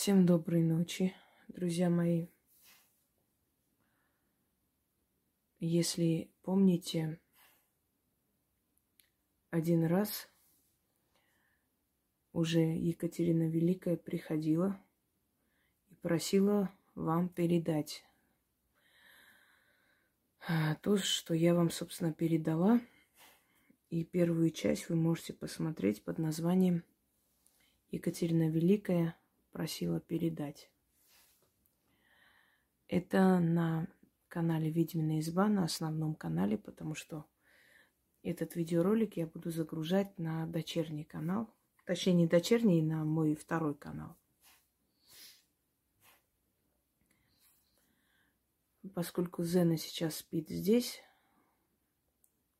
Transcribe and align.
Всем 0.00 0.26
доброй 0.26 0.62
ночи, 0.62 1.12
друзья 1.48 1.90
мои. 1.90 2.28
Если 5.58 6.30
помните, 6.42 7.18
один 9.50 9.84
раз 9.84 10.28
уже 12.32 12.60
Екатерина 12.60 13.48
Великая 13.50 13.96
приходила 13.96 14.80
и 15.88 15.96
просила 15.96 16.72
вам 16.94 17.28
передать 17.28 18.04
то, 20.80 20.96
что 20.96 21.34
я 21.34 21.56
вам, 21.56 21.70
собственно, 21.70 22.12
передала. 22.12 22.80
И 23.90 24.04
первую 24.04 24.52
часть 24.52 24.90
вы 24.90 24.94
можете 24.94 25.32
посмотреть 25.32 26.04
под 26.04 26.18
названием 26.18 26.84
Екатерина 27.90 28.48
Великая 28.48 29.16
просила 29.58 29.98
передать. 29.98 30.70
Это 32.86 33.40
на 33.40 33.88
канале 34.28 34.70
Ведьмина 34.70 35.18
изба, 35.18 35.48
на 35.48 35.64
основном 35.64 36.14
канале, 36.14 36.56
потому 36.56 36.94
что 36.94 37.26
этот 38.22 38.54
видеоролик 38.54 39.16
я 39.16 39.26
буду 39.26 39.50
загружать 39.50 40.16
на 40.16 40.46
дочерний 40.46 41.02
канал. 41.02 41.52
Точнее, 41.86 42.12
не 42.12 42.28
дочерний, 42.28 42.82
на 42.82 43.04
мой 43.04 43.34
второй 43.34 43.74
канал. 43.74 44.16
Поскольку 48.94 49.42
Зена 49.42 49.76
сейчас 49.76 50.18
спит 50.18 50.50
здесь, 50.50 51.02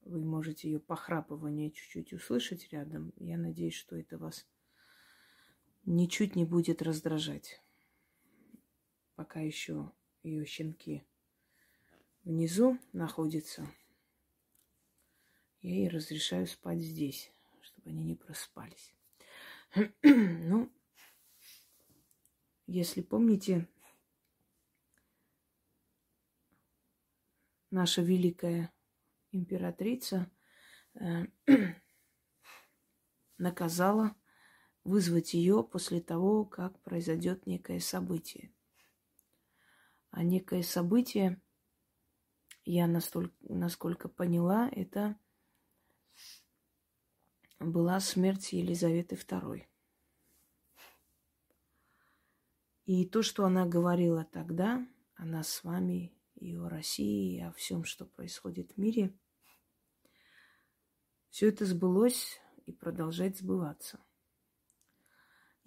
вы 0.01 0.25
можете 0.25 0.69
ее 0.69 0.81
похрапывание 0.81 1.71
чуть-чуть 1.71 2.13
услышать 2.13 2.69
рядом. 2.73 3.13
Я 3.19 3.39
надеюсь, 3.39 3.75
что 3.75 3.95
это 3.95 4.19
вас 4.19 4.49
ничуть 5.89 6.37
не 6.37 6.45
будет 6.45 6.83
раздражать. 6.83 7.63
Пока 9.15 9.41
еще 9.41 9.91
ее 10.23 10.45
щенки 10.45 11.05
внизу 12.25 12.79
находятся, 12.93 13.67
я 15.61 15.71
ей 15.71 15.89
разрешаю 15.89 16.47
спать 16.47 16.81
здесь, 16.81 17.33
чтобы 17.61 17.91
они 17.91 18.05
не 18.05 18.15
проспались. 18.15 18.95
ну, 20.03 20.71
если 22.67 23.01
помните, 23.01 23.67
наша 27.71 28.03
великая 28.03 28.73
императрица 29.33 30.31
э, 30.95 31.27
наказала 33.39 34.15
вызвать 34.89 35.35
ее 35.35 35.63
после 35.63 36.01
того, 36.01 36.45
как 36.45 36.81
произойдет 36.81 37.47
некое 37.47 37.81
событие. 37.81 38.53
А 40.11 40.23
некое 40.23 40.63
событие, 40.63 41.41
я 42.65 42.87
настолько, 42.87 43.35
насколько 43.41 44.09
поняла, 44.09 44.69
это 44.73 45.19
была 47.61 48.01
смерть 48.01 48.53
Елизаветы 48.53 49.17
II. 49.17 49.67
И 52.87 53.07
то, 53.07 53.23
что 53.23 53.45
она 53.45 53.67
говорила 53.67 54.25
тогда, 54.25 54.87
она 55.15 55.43
с 55.43 55.63
вами 55.63 56.17
и 56.37 56.57
о 56.57 56.69
России, 56.69 57.37
и 57.37 57.41
о 57.43 57.53
всем, 57.53 57.85
что 57.85 58.07
происходит 58.07 58.73
в 58.73 58.77
мире, 58.79 59.15
все 61.29 61.49
это 61.49 61.67
сбылось 61.67 62.41
и 62.65 62.73
продолжает 62.73 63.37
сбываться. 63.37 64.01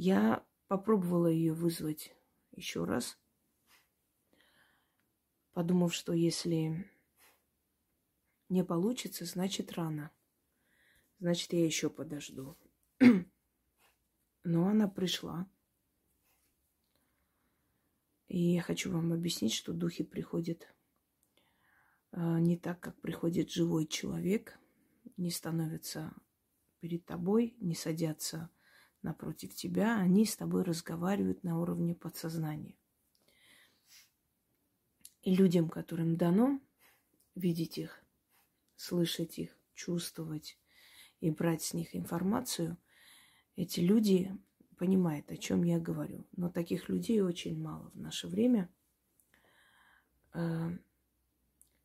Я 0.04 0.44
попробовала 0.68 1.28
ее 1.28 1.54
вызвать 1.54 2.16
еще 2.54 2.86
раз, 2.86 3.20
подумав, 5.52 5.94
что 5.94 6.12
если 6.12 6.90
не 8.50 8.64
получится, 8.64 9.26
значит 9.26 9.74
рано. 9.74 10.10
Значит, 11.20 11.54
я 11.54 11.64
еще 11.64 11.92
подожду. 11.92 12.58
Но 14.44 14.68
она 14.70 14.88
пришла. 14.88 15.48
И 18.28 18.40
я 18.56 18.64
хочу 18.64 18.92
вам 18.92 19.14
объяснить, 19.14 19.54
что 19.54 19.72
духи 19.72 20.04
приходят 20.04 20.68
а, 22.10 22.40
не 22.40 22.58
так, 22.58 22.80
как 22.80 23.00
приходит 23.02 23.52
живой 23.52 23.86
человек, 23.86 24.58
не 25.18 25.30
становятся 25.30 26.12
перед 26.80 27.06
тобой, 27.06 27.56
не 27.60 27.76
садятся 27.76 28.50
напротив 29.04 29.54
тебя, 29.54 29.98
они 29.98 30.26
с 30.26 30.36
тобой 30.36 30.64
разговаривают 30.64 31.44
на 31.44 31.60
уровне 31.60 31.96
подсознания. 31.96 32.76
И 35.22 35.36
людям, 35.36 35.70
которым 35.70 36.18
дано 36.18 36.60
видеть 37.36 37.78
их, 37.78 38.04
слышать 38.76 39.38
их, 39.38 39.56
чувствовать 39.74 40.58
и 41.20 41.30
брать 41.30 41.62
с 41.62 41.74
них 41.74 41.96
информацию, 41.96 42.78
эти 43.56 43.80
люди 43.80 44.36
понимают, 44.78 45.32
о 45.32 45.38
чем 45.38 45.64
я 45.64 45.80
говорю. 45.80 46.26
Но 46.32 46.50
таких 46.50 46.90
людей 46.90 47.22
очень 47.22 47.62
мало 47.62 47.92
в 47.92 48.00
наше 48.00 48.28
время. 48.28 48.70
Э, 50.34 50.72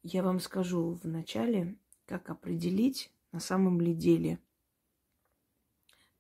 я 0.03 0.23
вам 0.23 0.41
скажу 0.41 0.95
в 0.95 1.05
начале, 1.07 1.77
как 2.07 2.31
определить 2.31 3.13
на 3.33 3.41
самом 3.41 3.81
ли 3.81 3.95
деле– 3.95 4.39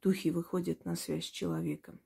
духи 0.06 0.30
выходят 0.30 0.84
на 0.84 0.94
связь 0.94 1.26
с 1.26 1.30
человеком. 1.30 2.00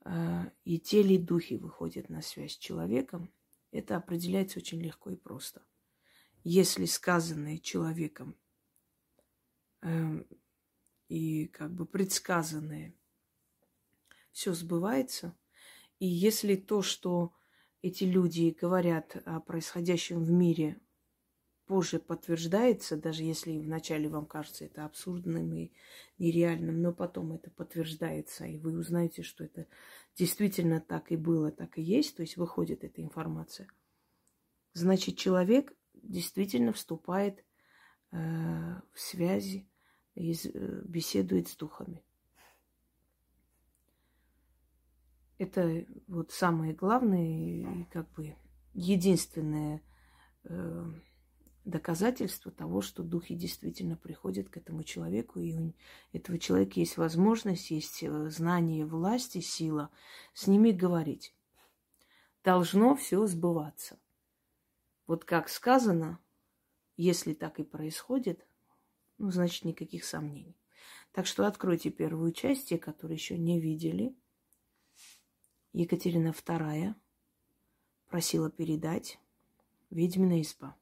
А, 0.00 0.50
и 0.64 0.80
те 0.80 1.00
ли 1.00 1.16
духи 1.16 1.54
выходят 1.54 2.08
на 2.08 2.22
связь 2.22 2.54
с 2.54 2.58
человеком, 2.58 3.32
это 3.70 3.96
определяется 3.96 4.58
очень 4.58 4.80
легко 4.80 5.10
и 5.10 5.16
просто. 5.16 5.64
Если 6.42 6.86
сказанное 6.86 7.58
человеком 7.58 8.36
э, 9.82 10.24
и 11.08 11.46
как 11.46 11.72
бы 11.72 11.86
предсказанное 11.86 12.96
все 14.32 14.54
сбывается, 14.54 15.36
и 16.00 16.06
если 16.08 16.56
то, 16.56 16.82
что 16.82 17.32
эти 17.80 18.02
люди 18.02 18.56
говорят 18.60 19.22
о 19.24 19.38
происходящем 19.38 20.24
в 20.24 20.32
мире, 20.32 20.80
позже 21.72 21.98
подтверждается, 22.00 22.98
даже 22.98 23.22
если 23.22 23.58
вначале 23.58 24.06
вам 24.06 24.26
кажется 24.26 24.66
это 24.66 24.84
абсурдным 24.84 25.54
и 25.54 25.72
нереальным, 26.18 26.82
но 26.82 26.92
потом 26.92 27.32
это 27.32 27.50
подтверждается, 27.50 28.44
и 28.44 28.58
вы 28.58 28.76
узнаете, 28.76 29.22
что 29.22 29.44
это 29.44 29.66
действительно 30.14 30.82
так 30.82 31.10
и 31.12 31.16
было, 31.16 31.50
так 31.50 31.78
и 31.78 31.82
есть, 31.82 32.14
то 32.14 32.20
есть 32.20 32.36
выходит 32.36 32.84
эта 32.84 33.00
информация, 33.00 33.68
значит, 34.74 35.16
человек 35.16 35.72
действительно 35.94 36.74
вступает 36.74 37.42
э, 38.10 38.18
в 38.92 39.00
связи 39.00 39.66
и 40.14 40.34
э, 40.34 40.82
беседует 40.84 41.48
с 41.48 41.56
духами. 41.56 42.04
Это 45.38 45.86
вот 46.06 46.32
самое 46.32 46.74
главное 46.74 47.30
и 47.30 47.84
как 47.84 48.12
бы 48.12 48.36
единственное 48.74 49.80
э, 50.44 50.92
доказательство 51.64 52.50
того, 52.50 52.80
что 52.80 53.02
духи 53.02 53.34
действительно 53.34 53.96
приходят 53.96 54.48
к 54.48 54.56
этому 54.56 54.82
человеку, 54.82 55.38
и 55.38 55.54
у 55.54 55.74
этого 56.12 56.38
человека 56.38 56.80
есть 56.80 56.96
возможность, 56.96 57.70
есть 57.70 58.02
э, 58.02 58.30
знание, 58.30 58.84
власть 58.84 59.36
и 59.36 59.40
сила 59.40 59.90
с 60.34 60.46
ними 60.46 60.70
говорить. 60.70 61.34
Должно 62.42 62.96
все 62.96 63.26
сбываться. 63.26 63.98
Вот 65.06 65.24
как 65.24 65.48
сказано, 65.48 66.18
если 66.96 67.32
так 67.34 67.60
и 67.60 67.64
происходит, 67.64 68.46
ну, 69.18 69.30
значит, 69.30 69.64
никаких 69.64 70.04
сомнений. 70.04 70.56
Так 71.12 71.26
что 71.26 71.46
откройте 71.46 71.90
первую 71.90 72.32
часть, 72.32 72.68
те, 72.68 72.78
которые 72.78 73.16
еще 73.16 73.38
не 73.38 73.60
видели. 73.60 74.16
Екатерина 75.72 76.28
II 76.28 76.94
просила 78.06 78.50
передать 78.50 79.18
«Ведьмина 79.90 80.40
изба». 80.42 80.76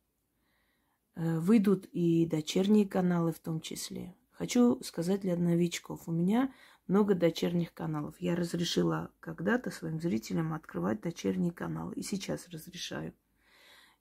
Э, 1.20 1.38
выйдут 1.38 1.84
и 1.92 2.24
дочерние 2.24 2.88
каналы 2.88 3.32
в 3.32 3.40
том 3.40 3.60
числе. 3.60 4.16
Хочу 4.30 4.82
сказать 4.82 5.20
для 5.20 5.36
новичков, 5.36 6.08
у 6.08 6.12
меня 6.12 6.50
много 6.86 7.14
дочерних 7.14 7.74
каналов. 7.74 8.18
Я 8.20 8.34
разрешила 8.34 9.12
когда-то 9.20 9.70
своим 9.70 10.00
зрителям 10.00 10.54
открывать 10.54 11.02
дочерний 11.02 11.50
канал, 11.50 11.90
и 11.90 12.00
сейчас 12.00 12.48
разрешаю. 12.48 13.12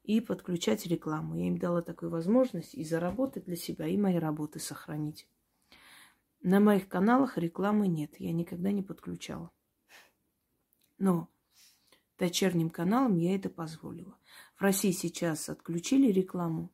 И 0.03 0.21
подключать 0.21 0.85
рекламу. 0.85 1.35
Я 1.35 1.47
им 1.47 1.57
дала 1.57 1.81
такую 1.81 2.09
возможность 2.09 2.73
и 2.73 2.85
заработать 2.85 3.43
для 3.43 3.57
себя, 3.57 3.85
и 3.85 3.97
мои 3.97 4.15
работы 4.15 4.59
сохранить. 4.59 5.27
На 6.41 6.61
моих 6.61 6.87
каналах 6.87 7.37
рекламы 7.37 7.89
нет, 7.89 8.15
я 8.17 8.31
никогда 8.31 8.71
не 8.71 8.81
подключала. 8.81 9.51
Но 10.97 11.27
дочерним 12.17 12.69
каналам 12.69 13.17
я 13.17 13.35
это 13.35 13.49
позволила. 13.49 14.17
В 14.55 14.61
России 14.61 14.91
сейчас 14.91 15.49
отключили 15.49 16.13
рекламу, 16.13 16.71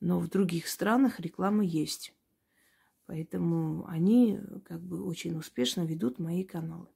но 0.00 0.18
в 0.18 0.28
других 0.28 0.66
странах 0.66 1.20
реклама 1.20 1.62
есть. 1.62 2.14
Поэтому 3.06 3.86
они 3.86 4.40
как 4.64 4.80
бы 4.80 5.04
очень 5.04 5.36
успешно 5.36 5.84
ведут 5.84 6.18
мои 6.18 6.42
каналы. 6.44 6.88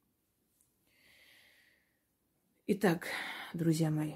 Итак, 2.67 3.09
друзья 3.53 3.91
мои, 3.91 4.15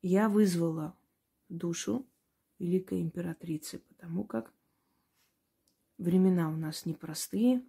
я 0.00 0.30
вызвала 0.30 0.96
душу 1.50 2.06
великой 2.58 3.02
императрицы, 3.02 3.80
потому 3.80 4.24
как 4.24 4.54
времена 5.98 6.48
у 6.48 6.56
нас 6.56 6.86
непростые, 6.86 7.62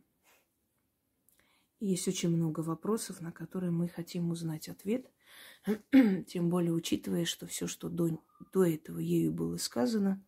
есть 1.83 2.07
очень 2.07 2.29
много 2.29 2.61
вопросов, 2.61 3.19
на 3.19 3.33
которые 3.33 3.69
мы 3.69 3.89
хотим 3.89 4.31
узнать 4.31 4.69
ответ. 4.69 5.11
Тем 5.91 6.49
более, 6.49 6.71
учитывая, 6.71 7.25
что 7.25 7.45
все, 7.45 7.67
что 7.67 7.89
до, 7.89 8.23
до 8.53 8.63
этого 8.63 8.99
ею 8.99 9.33
было 9.33 9.57
сказано, 9.57 10.23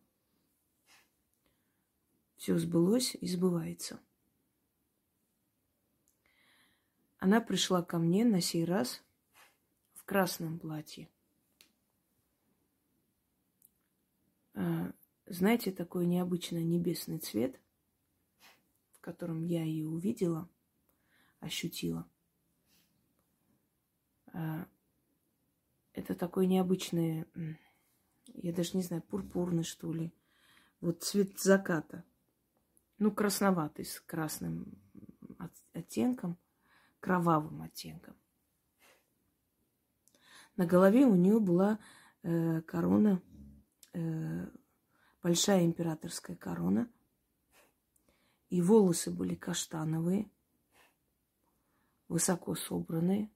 все 2.36 2.58
сбылось 2.58 3.16
и 3.18 3.26
сбывается. 3.26 3.98
Она 7.16 7.40
пришла 7.40 7.82
ко 7.82 7.96
мне 7.96 8.26
на 8.26 8.42
сей 8.42 8.66
раз 8.66 9.02
в 9.94 10.04
красном 10.04 10.58
платье. 10.58 11.08
А, 14.52 14.92
знаете, 15.24 15.72
такой 15.72 16.04
необычный 16.04 16.64
небесный 16.64 17.18
цвет, 17.18 17.58
в 18.92 19.00
котором 19.00 19.46
я 19.46 19.64
ее 19.64 19.86
увидела, 19.86 20.50
ощутила. 21.40 22.08
А, 24.32 24.66
это 25.92 26.14
такой 26.14 26.46
необычный, 26.46 27.26
я 28.34 28.52
даже 28.52 28.76
не 28.76 28.82
знаю, 28.82 29.02
пурпурный, 29.02 29.64
что 29.64 29.92
ли. 29.92 30.12
Вот 30.80 31.02
цвет 31.02 31.38
заката. 31.40 32.04
Ну, 32.98 33.10
красноватый, 33.10 33.84
с 33.84 34.00
красным 34.00 34.78
оттенком 35.72 36.38
кровавым 37.06 37.62
оттенком. 37.62 38.16
На 40.56 40.66
голове 40.66 41.04
у 41.04 41.14
нее 41.14 41.38
была 41.38 41.78
э, 42.22 42.62
корона, 42.62 43.22
э, 43.92 44.50
большая 45.22 45.64
императорская 45.64 46.34
корона, 46.34 46.90
и 48.48 48.60
волосы 48.60 49.12
были 49.12 49.36
каштановые, 49.36 50.30
высоко 52.08 52.54
собранные, 52.54 53.30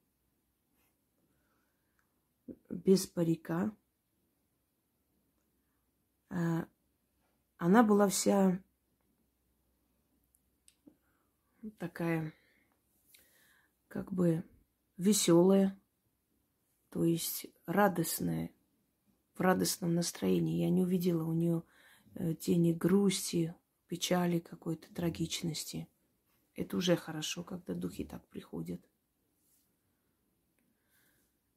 без 2.68 3.06
парика. 3.06 3.74
Э, 6.30 6.64
она 7.58 7.82
была 7.82 8.08
вся 8.08 8.62
такая 11.78 12.32
как 13.88 14.12
бы 14.12 14.44
веселая, 14.96 15.78
то 16.90 17.04
есть 17.04 17.46
радостная, 17.66 18.50
в 19.34 19.40
радостном 19.40 19.94
настроении. 19.94 20.62
Я 20.62 20.70
не 20.70 20.82
увидела 20.82 21.24
у 21.24 21.32
нее 21.32 21.62
э, 22.14 22.34
тени 22.34 22.72
грусти, 22.72 23.54
печали, 23.88 24.38
какой-то 24.38 24.92
трагичности. 24.94 25.88
Это 26.60 26.76
уже 26.76 26.94
хорошо, 26.94 27.42
когда 27.42 27.72
духи 27.72 28.04
так 28.04 28.22
приходят. 28.28 28.86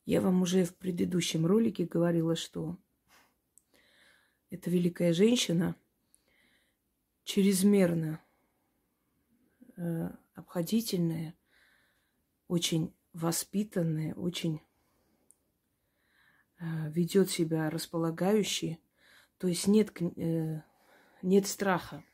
Я 0.06 0.22
вам 0.22 0.42
уже 0.42 0.64
в 0.64 0.74
предыдущем 0.78 1.46
ролике 1.46 1.84
говорила, 1.84 2.38
что 2.38 2.78
эта 4.50 4.70
великая 4.70 5.12
женщина 5.12 5.76
чрезмерно 7.26 8.24
э, 9.76 10.10
обходительная, 10.36 11.36
очень 12.48 12.94
воспитанная, 13.12 14.14
очень 14.14 14.62
э, 16.60 16.90
ведет 16.92 17.30
себя 17.30 17.70
располагающе, 17.70 18.80
то 19.38 19.50
есть 19.50 19.68
нет, 19.68 19.92
э, 20.02 20.62
нет 21.22 21.46
страха 21.46 22.06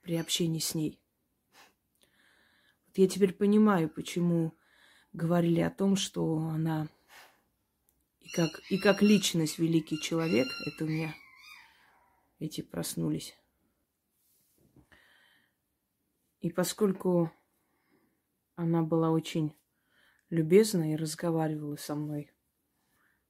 при 0.00 0.16
общении 0.16 0.60
с 0.60 0.74
ней. 0.74 0.98
Я 2.98 3.06
теперь 3.06 3.32
понимаю, 3.32 3.88
почему 3.88 4.58
говорили 5.12 5.60
о 5.60 5.70
том, 5.70 5.94
что 5.94 6.36
она 6.38 6.88
и 8.18 8.28
как, 8.28 8.50
и 8.70 8.76
как 8.76 9.02
личность 9.02 9.60
великий 9.60 10.00
человек, 10.00 10.48
это 10.66 10.84
у 10.84 10.88
меня 10.88 11.14
эти 12.40 12.60
проснулись. 12.60 13.38
И 16.40 16.50
поскольку 16.50 17.30
она 18.56 18.82
была 18.82 19.12
очень 19.12 19.54
любезна 20.28 20.92
и 20.92 20.96
разговаривала 20.96 21.76
со 21.76 21.94
мной 21.94 22.32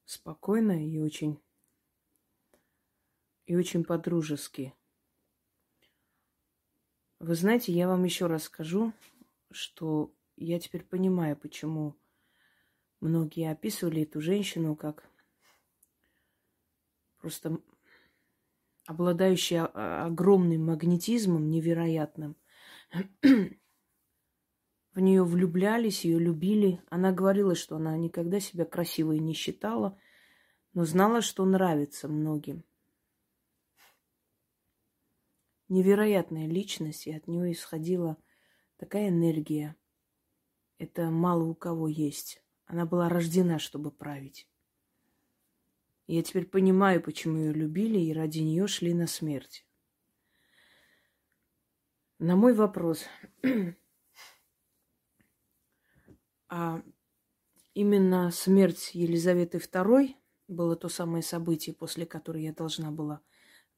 спокойно 0.07 0.83
и 0.83 0.99
очень 0.99 1.43
и 3.45 3.55
очень 3.55 3.85
по-дружески. 3.85 4.73
Вы 7.19 7.35
знаете, 7.35 7.71
я 7.71 7.87
вам 7.87 8.05
еще 8.05 8.29
раз 8.29 8.45
скажу, 8.45 8.95
что 9.51 10.15
я 10.37 10.59
теперь 10.59 10.85
понимаю, 10.85 11.37
почему 11.37 11.97
многие 13.01 13.51
описывали 13.51 14.03
эту 14.03 14.21
женщину 14.21 14.77
как 14.77 15.09
просто 17.21 17.59
обладающая 18.87 19.67
огромным 20.07 20.67
магнетизмом 20.67 21.51
невероятным 21.51 22.37
в 24.95 25.01
нее 25.01 25.23
влюблялись, 25.23 26.05
ее 26.05 26.19
любили. 26.19 26.83
Она 26.91 27.13
говорила, 27.13 27.55
что 27.55 27.77
она 27.77 27.97
никогда 27.97 28.41
себя 28.41 28.65
красивой 28.65 29.19
не 29.21 29.33
считала, 29.33 29.99
но 30.73 30.85
знала, 30.85 31.21
что 31.21 31.45
нравится 31.45 32.09
многим. 32.09 32.65
Невероятная 35.69 36.47
личность, 36.47 37.07
и 37.07 37.13
от 37.13 37.29
нее 37.29 37.53
исходила 37.53 38.17
такая 38.79 39.11
энергия. 39.11 39.77
Это 40.79 41.11
мало 41.11 41.45
у 41.45 41.55
кого 41.55 41.87
есть. 41.87 42.43
Она 42.65 42.87
была 42.87 43.11
рождена, 43.11 43.59
чтобы 43.59 43.91
править. 43.91 44.49
Я 46.07 46.23
теперь 46.23 46.47
понимаю, 46.47 47.03
почему 47.03 47.37
ее 47.37 47.53
любили 47.53 47.99
и 47.99 48.15
ради 48.15 48.39
нее 48.39 48.67
шли 48.67 48.95
на 48.95 49.07
смерть. 49.07 49.67
На 52.19 52.35
мой 52.35 52.55
вопрос, 52.55 53.05
А 56.49 56.83
именно 57.75 58.31
смерть 58.31 58.93
Елизаветы 58.95 59.59
II 59.59 60.15
было 60.49 60.77
то 60.77 60.89
самое 60.89 61.23
событие, 61.23 61.75
после 61.75 62.07
которого 62.07 62.41
я 62.41 62.53
должна 62.53 62.91
была 62.91 63.21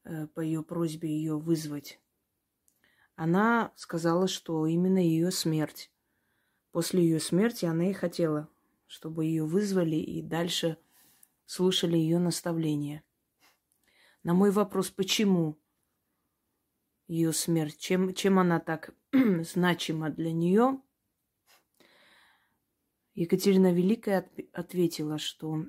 э, 0.05 0.29
по 0.29 0.41
ее 0.41 0.63
просьбе 0.63 1.09
ее 1.09 1.37
вызвать. 1.37 2.01
Она 3.21 3.71
сказала, 3.77 4.29
что 4.29 4.65
именно 4.65 4.97
ее 4.97 5.31
смерть. 5.31 5.93
После 6.73 7.03
ее 7.03 7.21
смерти 7.21 7.67
она 7.67 7.91
и 7.91 7.93
хотела, 7.93 8.49
чтобы 8.87 9.27
ее 9.27 9.45
вызвали 9.45 9.97
и 9.97 10.23
дальше 10.23 10.79
слушали 11.45 11.99
ее 11.99 12.19
наставления. 12.19 13.05
На 14.23 14.33
мой 14.33 14.51
вопрос, 14.51 14.91
почему 14.91 15.61
ее 17.09 17.35
смерть, 17.35 17.77
чем, 17.77 18.15
чем 18.15 18.39
она 18.39 18.59
так 18.59 18.95
значима 19.13 20.09
для 20.09 20.33
нее, 20.33 20.81
Екатерина 23.13 23.71
Великая 23.71 24.31
ответила, 24.55 25.19
что 25.19 25.67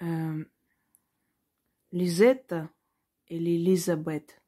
э, 0.00 0.36
Лизетта 1.90 2.70
или 3.28 3.56
Лизабет, 3.56 4.40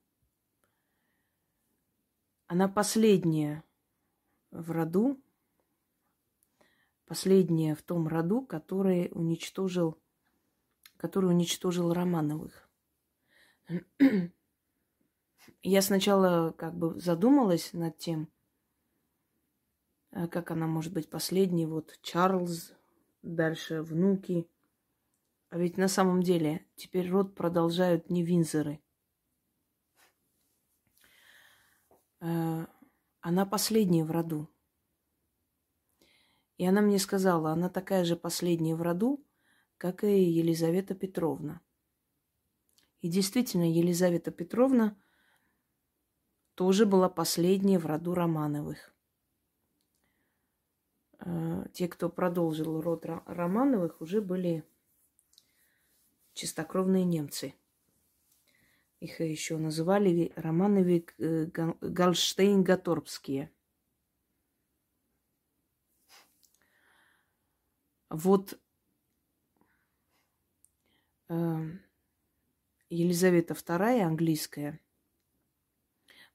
она 2.46 2.68
последняя 2.68 3.62
в 4.50 4.70
роду, 4.70 5.22
последняя 7.06 7.75
в 7.75 7.82
том 7.82 8.08
роду, 8.08 8.42
который 8.42 9.08
уничтожил, 9.12 10.00
который 10.96 11.30
уничтожил 11.30 11.92
Романовых. 11.92 12.68
Я 15.62 15.82
сначала 15.82 16.52
как 16.52 16.75
бы 16.76 16.99
задумалась 16.99 17.72
над 17.72 17.99
тем, 17.99 18.28
а 20.10 20.26
как 20.26 20.50
она 20.50 20.66
может 20.66 20.92
быть 20.92 21.08
последней? 21.08 21.66
Вот 21.66 21.99
Чарльз, 22.02 22.72
дальше 23.22 23.82
внуки. 23.82 24.49
А 25.50 25.59
ведь 25.59 25.76
на 25.76 25.88
самом 25.88 26.23
деле 26.23 26.64
теперь 26.76 27.11
род 27.11 27.35
продолжают 27.35 28.09
не 28.09 28.23
Винзоры. 28.23 28.80
А, 32.21 32.69
она 33.21 33.47
последняя 33.47 34.04
в 34.04 34.12
роду. 34.12 34.49
И 36.57 36.64
она 36.64 36.80
мне 36.80 36.99
сказала, 36.99 37.50
она 37.50 37.69
такая 37.69 38.04
же 38.04 38.14
последняя 38.16 38.76
в 38.76 38.83
роду, 38.83 39.26
как 39.76 40.04
и 40.04 40.23
Елизавета 40.23 40.95
Петровна. 40.95 41.61
И 43.00 43.09
действительно, 43.09 43.69
Елизавета 43.69 44.30
Петровна 44.30 44.97
тоже 46.54 46.87
была 46.87 47.09
последняя 47.09 47.78
в 47.78 47.87
роду 47.87 48.14
Романовых. 48.14 48.95
Э, 51.19 51.64
те, 51.73 51.88
кто 51.88 52.09
продолжил 52.09 52.80
род 52.80 53.04
Романовых, 53.26 54.00
уже 54.00 54.21
были 54.21 54.64
чистокровные 56.40 57.04
немцы. 57.04 57.54
Их 59.00 59.20
еще 59.20 59.59
называли 59.59 60.32
Романовы 60.37 61.04
э, 61.18 61.44
Галштейн-Гаторбские. 61.47 63.50
Вот 68.09 68.59
э, 71.28 71.59
Елизавета 72.88 73.54
II, 73.54 74.00
английская, 74.00 74.80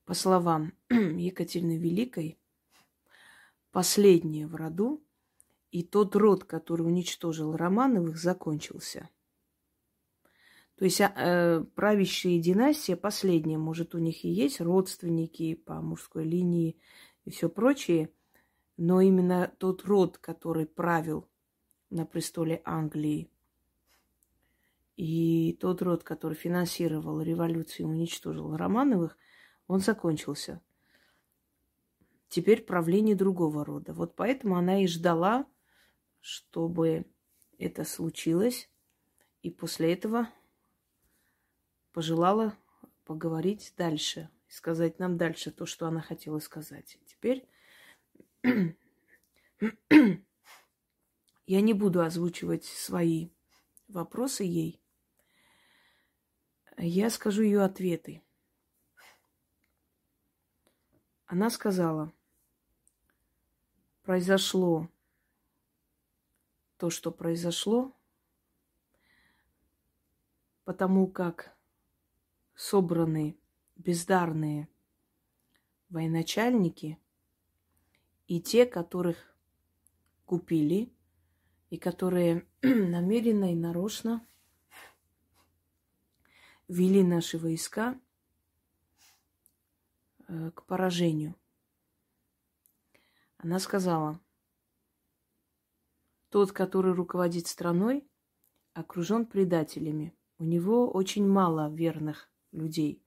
по 0.06 0.14
словам 0.14 0.74
Екатерины 0.90 1.80
Великой, 1.80 2.38
последняя 3.72 4.46
в 4.46 4.54
роду, 4.54 5.04
и 5.72 5.82
тот 5.84 6.16
род, 6.16 6.44
который 6.44 6.84
уничтожил 6.84 7.58
Романовых, 7.58 8.18
закончился. 8.18 9.10
То 10.78 10.86
есть 10.86 11.00
а, 11.00 11.14
э, 11.16 11.64
правящая 11.76 12.40
династия 12.40 12.98
последняя, 12.98 13.58
может, 13.58 13.96
у 13.96 13.98
них 13.98 14.26
и 14.26 14.30
есть 14.30 14.60
родственники 14.60 15.56
по 15.56 15.82
мужской 15.82 16.26
линии 16.26 16.78
и 17.24 17.30
все 17.30 17.50
прочее, 17.50 18.10
но 18.76 19.00
именно 19.00 19.54
тот 19.58 19.86
род, 19.86 20.18
который 20.18 20.66
правил 20.66 21.30
на 21.90 22.06
престоле 22.06 22.62
Англии, 22.66 23.30
и 24.98 25.58
тот 25.60 25.82
род, 25.82 26.04
который 26.04 26.36
финансировал 26.36 27.22
революцию 27.22 27.88
и 27.88 27.90
уничтожил 27.90 28.56
Романовых, 28.56 29.18
он 29.68 29.80
закончился. 29.80 30.62
Теперь 32.30 32.64
правление 32.64 33.16
другого 33.16 33.66
рода. 33.66 33.94
Вот 33.94 34.16
поэтому 34.16 34.56
она 34.56 34.82
и 34.82 34.88
ждала, 34.88 35.46
чтобы 36.22 37.06
это 37.58 37.84
случилось. 37.84 38.70
И 39.42 39.52
после 39.52 39.94
этого 39.94 40.30
пожелала 41.96 42.58
поговорить 43.06 43.74
дальше, 43.78 44.30
сказать 44.50 45.00
нам 45.00 45.16
дальше 45.16 45.50
то, 45.50 45.66
что 45.66 45.88
она 45.88 46.02
хотела 46.02 46.40
сказать. 46.40 47.00
Теперь 47.06 47.48
я 51.46 51.62
не 51.62 51.74
буду 51.74 52.02
озвучивать 52.02 52.66
свои 52.66 53.30
вопросы 53.88 54.44
ей. 54.44 54.82
Я 56.78 57.10
скажу 57.10 57.44
ее 57.44 57.62
ответы. 57.64 58.22
Она 61.28 61.50
сказала, 61.50 62.12
произошло 64.02 64.90
то, 66.76 66.90
что 66.90 67.10
произошло, 67.10 67.96
потому 70.66 71.08
как 71.08 71.55
собраны 72.56 73.38
бездарные 73.76 74.68
военачальники 75.90 77.00
и 78.28 78.42
те, 78.42 78.66
которых 78.66 79.18
купили, 80.26 80.92
и 81.70 81.78
которые 81.78 82.48
намеренно 82.62 83.52
и 83.52 83.56
нарочно 83.56 84.26
вели 86.68 87.04
наши 87.04 87.38
войска 87.38 88.00
э, 90.28 90.52
к 90.52 90.64
поражению. 90.64 91.36
Она 93.38 93.60
сказала, 93.60 94.20
тот, 96.30 96.52
который 96.52 96.94
руководит 96.94 97.48
страной, 97.48 98.10
окружен 98.74 99.26
предателями. 99.26 100.16
У 100.38 100.44
него 100.44 100.90
очень 100.92 101.28
мало 101.28 101.74
верных 101.74 102.30
людей. 102.56 103.04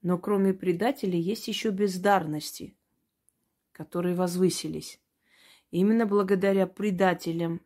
Но 0.00 0.18
кроме 0.18 0.52
предателей 0.52 1.20
есть 1.20 1.46
еще 1.48 1.70
бездарности, 1.70 2.76
которые 3.72 4.14
возвысились. 4.14 5.00
И 5.70 5.78
именно 5.78 6.06
благодаря 6.06 6.66
предателям 6.66 7.60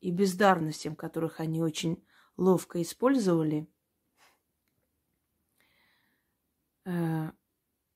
и 0.00 0.10
бездарностям, 0.10 0.94
которых 0.94 1.40
они 1.40 1.62
очень 1.62 2.04
ловко 2.36 2.80
использовали– 2.80 3.66
Э, 6.84 7.30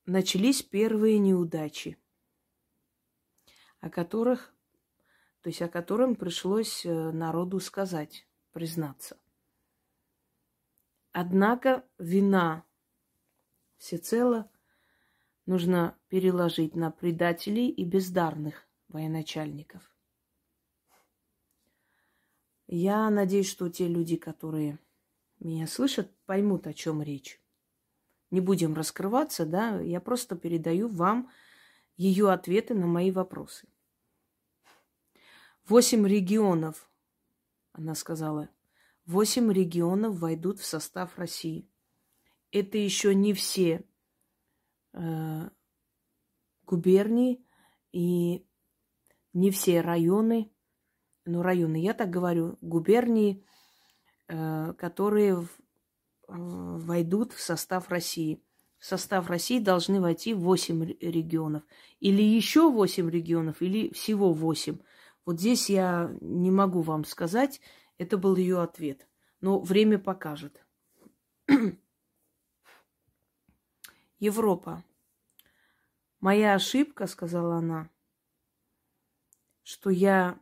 начались 0.06 0.62
первые 0.62 1.18
неудачи, 1.18 1.99
о 3.80 3.88
которых, 3.88 4.54
то 5.40 5.49
есть 5.49 5.62
о 5.62 5.68
котором 5.68 6.14
пришлось 6.14 6.85
э, 6.85 7.11
народу 7.11 7.61
сказать, 7.61 8.28
признаться. 8.52 9.18
Однако 11.16 11.85
вина 11.99 12.64
всецело 13.78 14.50
нужно 15.47 15.97
переложить 16.09 16.75
на 16.75 16.90
предателей 16.90 17.71
и 17.71 17.85
бездарных 17.85 18.66
военачальников. 18.88 19.90
Я 22.66 23.09
надеюсь, 23.11 23.49
что 23.49 23.68
те 23.68 23.87
люди, 23.87 24.16
которые 24.16 24.78
меня 25.38 25.68
слышат, 25.68 26.11
поймут, 26.26 26.66
о 26.66 26.75
чем 26.75 27.00
речь 27.00 27.40
не 28.33 28.40
будем 28.40 28.75
раскрываться, 28.75 29.47
да, 29.47 29.78
я 29.80 30.00
просто 30.00 30.35
передаю 30.35 30.88
вам 30.88 31.30
ее 31.97 32.33
ответы 32.33 32.75
на 32.75 32.88
мои 32.88 33.12
вопросы. 33.12 33.68
Восемь 35.68 36.04
регионов, 36.09 36.90
она 37.73 37.94
сказала, 37.94 38.49
восемь 39.06 39.52
регионов 39.52 40.18
войдут 40.18 40.61
в 40.61 40.64
состав 40.64 41.18
России. 41.18 41.68
Это 42.52 42.78
еще 42.78 43.14
не 43.14 43.32
все 43.32 43.84
э, 44.92 45.50
губернии 46.64 47.44
и 47.92 48.46
не 49.32 49.50
все 49.50 49.80
районы, 49.80 50.50
ну 51.25 51.42
районы, 51.42 51.82
я 51.82 51.94
так 51.94 52.11
говорю, 52.11 52.58
губернии, 52.61 53.44
э, 54.28 54.75
которые 54.78 55.46
войдут 56.26 57.32
в 57.32 57.40
состав 57.40 57.88
России. 57.88 58.42
В 58.78 58.87
состав 58.87 59.28
России 59.28 59.58
должны 59.58 60.00
войти 60.00 60.34
8 60.34 60.84
регионов. 61.00 61.62
Или 62.00 62.23
еще 62.23 62.70
8 62.70 63.11
регионов, 63.11 63.62
или 63.62 63.92
всего 63.92 64.32
8. 64.32 64.78
Вот 65.25 65.40
здесь 65.40 65.70
я 65.70 66.11
не 66.20 66.50
могу 66.50 66.82
вам 66.82 67.04
сказать. 67.04 67.61
Это 67.98 68.18
был 68.18 68.36
ее 68.36 68.60
ответ. 68.60 69.08
Но 69.40 69.60
время 69.60 69.98
покажет. 69.98 70.64
Европа. 74.18 74.84
Моя 76.20 76.54
ошибка, 76.54 77.06
сказала 77.06 77.56
она, 77.56 77.90
что 79.62 79.90
я 79.90 80.40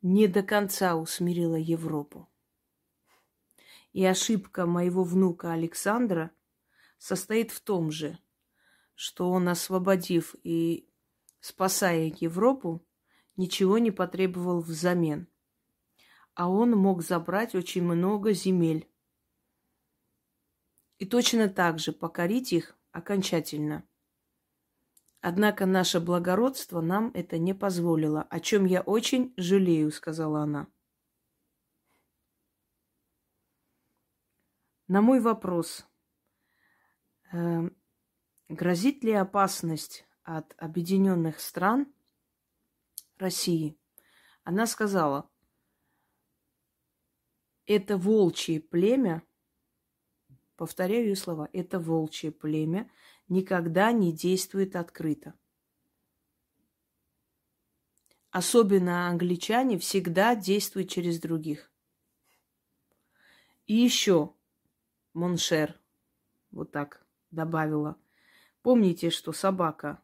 не 0.00 0.26
до 0.26 0.42
конца 0.42 0.96
усмирила 0.96 1.54
Европу. 1.54 2.28
И 3.92 4.04
ошибка 4.04 4.66
моего 4.66 5.04
внука 5.04 5.52
Александра 5.52 6.32
состоит 6.98 7.52
в 7.52 7.60
том 7.60 7.92
же, 7.92 8.18
что 8.94 9.30
он, 9.30 9.48
освободив 9.48 10.34
и 10.42 10.88
спасая 11.40 12.12
Европу, 12.18 12.84
ничего 13.36 13.78
не 13.78 13.90
потребовал 13.90 14.60
взамен. 14.60 15.28
А 16.34 16.48
он 16.48 16.72
мог 16.72 17.02
забрать 17.02 17.54
очень 17.54 17.82
много 17.82 18.32
земель. 18.32 18.88
И 20.98 21.06
точно 21.06 21.48
так 21.48 21.78
же 21.78 21.92
покорить 21.92 22.52
их 22.52 22.76
окончательно. 22.92 23.86
Однако 25.20 25.66
наше 25.66 26.00
благородство 26.00 26.80
нам 26.80 27.12
это 27.14 27.38
не 27.38 27.54
позволило, 27.54 28.22
о 28.22 28.40
чем 28.40 28.64
я 28.64 28.80
очень 28.80 29.32
жалею, 29.36 29.92
сказала 29.92 30.42
она. 30.42 30.66
На 34.88 35.00
мой 35.00 35.20
вопрос, 35.20 35.86
э, 37.32 37.70
грозит 38.48 39.04
ли 39.04 39.12
опасность 39.12 40.04
от 40.24 40.54
объединенных 40.58 41.40
стран 41.40 41.86
России, 43.18 43.78
она 44.44 44.66
сказала, 44.66 45.30
это 47.66 47.96
волчье 47.96 48.60
племя, 48.60 49.22
повторяю 50.56 51.06
ее 51.06 51.16
слова, 51.16 51.48
это 51.52 51.78
волчье 51.78 52.32
племя 52.32 52.90
никогда 53.28 53.92
не 53.92 54.12
действует 54.12 54.76
открыто. 54.76 55.34
Особенно 58.30 59.08
англичане 59.08 59.78
всегда 59.78 60.34
действуют 60.34 60.88
через 60.88 61.20
других. 61.20 61.70
И 63.66 63.74
еще 63.74 64.34
mon 65.12 65.37
cher. 65.37 65.78
Вот 66.50 66.72
так 66.72 67.06
добавила. 67.30 67.98
Помните, 68.62 69.10
что 69.10 69.32
собака, 69.32 70.02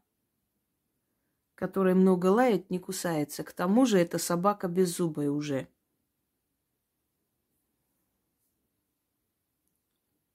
которая 1.58 1.96
много 1.96 2.26
лает, 2.26 2.70
не 2.70 2.78
кусается. 2.78 3.42
К 3.42 3.52
тому 3.52 3.84
же 3.84 3.98
это 3.98 4.16
собака 4.18 4.68
беззубая 4.68 5.28
уже. 5.28 5.66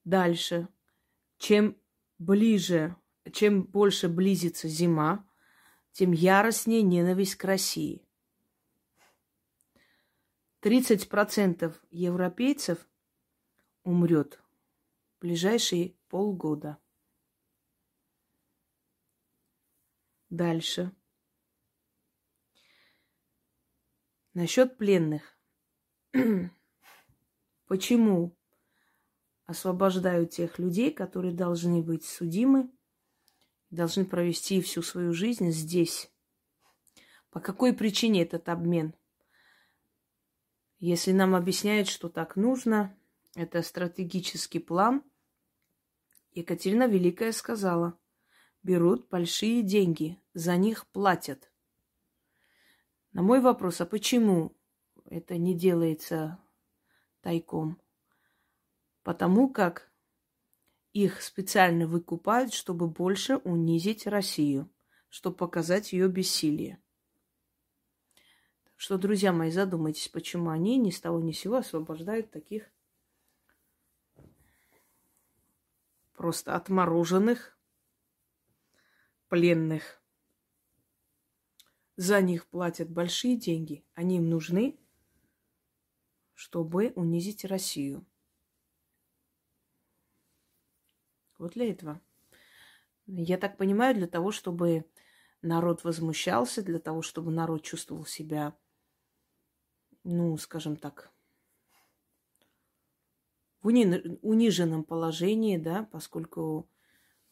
Дальше. 0.04 0.68
Чем 1.38 1.78
ближе, 2.18 2.94
чем 3.32 3.62
больше 3.62 4.10
близится 4.10 4.68
зима, 4.68 5.26
тем 5.92 6.12
яростнее 6.12 6.82
ненависть 6.82 7.36
к 7.36 7.44
России. 7.44 8.06
30% 10.60 11.74
европейцев 11.90 12.86
умрет 13.82 14.42
в 15.16 15.20
ближайшие 15.20 15.94
полгода. 16.10 16.76
Дальше. 20.28 20.94
Насчет 24.34 24.76
пленных. 24.78 25.38
Почему 27.68 28.36
освобождают 29.46 30.30
тех 30.30 30.58
людей, 30.58 30.90
которые 30.92 31.32
должны 31.32 31.80
быть 31.82 32.04
судимы, 32.04 32.68
должны 33.70 34.04
провести 34.04 34.60
всю 34.60 34.82
свою 34.82 35.12
жизнь 35.12 35.52
здесь? 35.52 36.10
По 37.30 37.38
какой 37.38 37.72
причине 37.72 38.22
этот 38.22 38.48
обмен? 38.48 38.96
Если 40.80 41.12
нам 41.12 41.36
объясняют, 41.36 41.86
что 41.86 42.08
так 42.08 42.34
нужно, 42.34 42.98
это 43.36 43.62
стратегический 43.62 44.58
план. 44.58 45.04
Екатерина 46.32 46.88
Великая 46.88 47.30
сказала, 47.30 47.96
берут 48.64 49.08
большие 49.08 49.62
деньги, 49.62 50.20
за 50.32 50.56
них 50.56 50.88
платят. 50.88 51.53
На 53.14 53.22
мой 53.22 53.40
вопрос, 53.40 53.80
а 53.80 53.86
почему 53.86 54.54
это 55.06 55.38
не 55.38 55.54
делается 55.54 56.38
тайком? 57.22 57.80
Потому 59.02 59.48
как 59.48 59.90
их 60.92 61.22
специально 61.22 61.86
выкупают, 61.86 62.52
чтобы 62.52 62.88
больше 62.88 63.36
унизить 63.38 64.06
Россию, 64.06 64.70
чтобы 65.08 65.36
показать 65.36 65.94
ее 65.94 66.08
бессилие 66.08 66.78
что, 68.84 68.98
друзья 68.98 69.32
мои, 69.32 69.50
задумайтесь, 69.50 70.08
почему 70.08 70.50
они 70.50 70.76
ни 70.76 70.90
с 70.90 71.00
того 71.00 71.18
ни 71.18 71.32
с 71.32 71.40
сего 71.40 71.56
освобождают 71.56 72.30
таких 72.30 72.70
просто 76.12 76.54
отмороженных 76.54 77.56
пленных. 79.28 80.03
За 81.96 82.20
них 82.20 82.46
платят 82.46 82.90
большие 82.90 83.36
деньги. 83.36 83.84
Они 83.94 84.16
им 84.16 84.28
нужны, 84.28 84.78
чтобы 86.34 86.92
унизить 86.96 87.44
Россию. 87.44 88.04
Вот 91.38 91.52
для 91.52 91.70
этого. 91.70 92.00
Я 93.06 93.38
так 93.38 93.56
понимаю, 93.58 93.94
для 93.94 94.06
того, 94.06 94.32
чтобы 94.32 94.86
народ 95.42 95.84
возмущался, 95.84 96.62
для 96.62 96.78
того, 96.78 97.02
чтобы 97.02 97.30
народ 97.30 97.62
чувствовал 97.62 98.06
себя 98.06 98.56
ну, 100.04 100.36
скажем 100.36 100.76
так, 100.76 101.10
в 103.62 103.68
уни- 103.68 104.18
униженном 104.22 104.84
положении, 104.84 105.56
да, 105.56 105.88
поскольку 105.90 106.68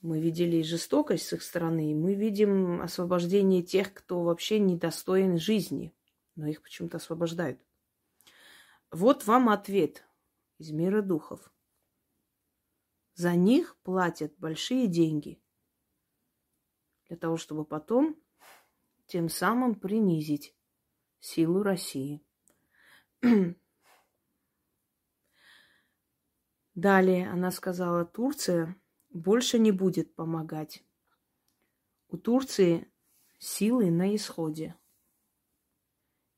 мы 0.03 0.21
видели 0.21 0.63
жестокость 0.63 1.27
с 1.29 1.33
их 1.33 1.43
стороны, 1.43 1.95
мы 1.95 2.15
видим 2.15 2.83
освобождение 2.83 3.63
тех, 3.63 3.95
кто 3.95 4.23
вообще 4.25 4.59
недостоин 4.59 5.39
жизни, 5.39 5.95
но 6.35 6.49
их 6.49 6.61
почему-то 6.61 6.97
освобождают. 6.97 7.61
Вот 8.91 9.25
вам 9.27 9.49
ответ 9.49 10.05
из 10.59 10.73
мира 10.73 11.03
духов. 11.03 11.53
За 13.15 13.37
них 13.37 13.77
платят 13.85 14.35
большие 14.39 14.89
деньги 14.89 15.41
для 17.07 17.17
того, 17.17 17.37
чтобы 17.37 17.65
потом 17.65 18.21
тем 19.07 19.29
самым 19.29 19.77
принизить 19.77 20.57
силу 21.21 21.63
России. 21.63 22.21
Далее 26.75 27.31
она 27.31 27.51
сказала, 27.51 28.05
Турция 28.05 28.82
больше 29.13 29.59
не 29.59 29.73
будет 29.73 30.15
помогать. 30.15 30.85
У 32.09 32.17
Турции 32.17 32.91
силы 33.39 33.91
на 33.91 34.15
исходе. 34.15 34.77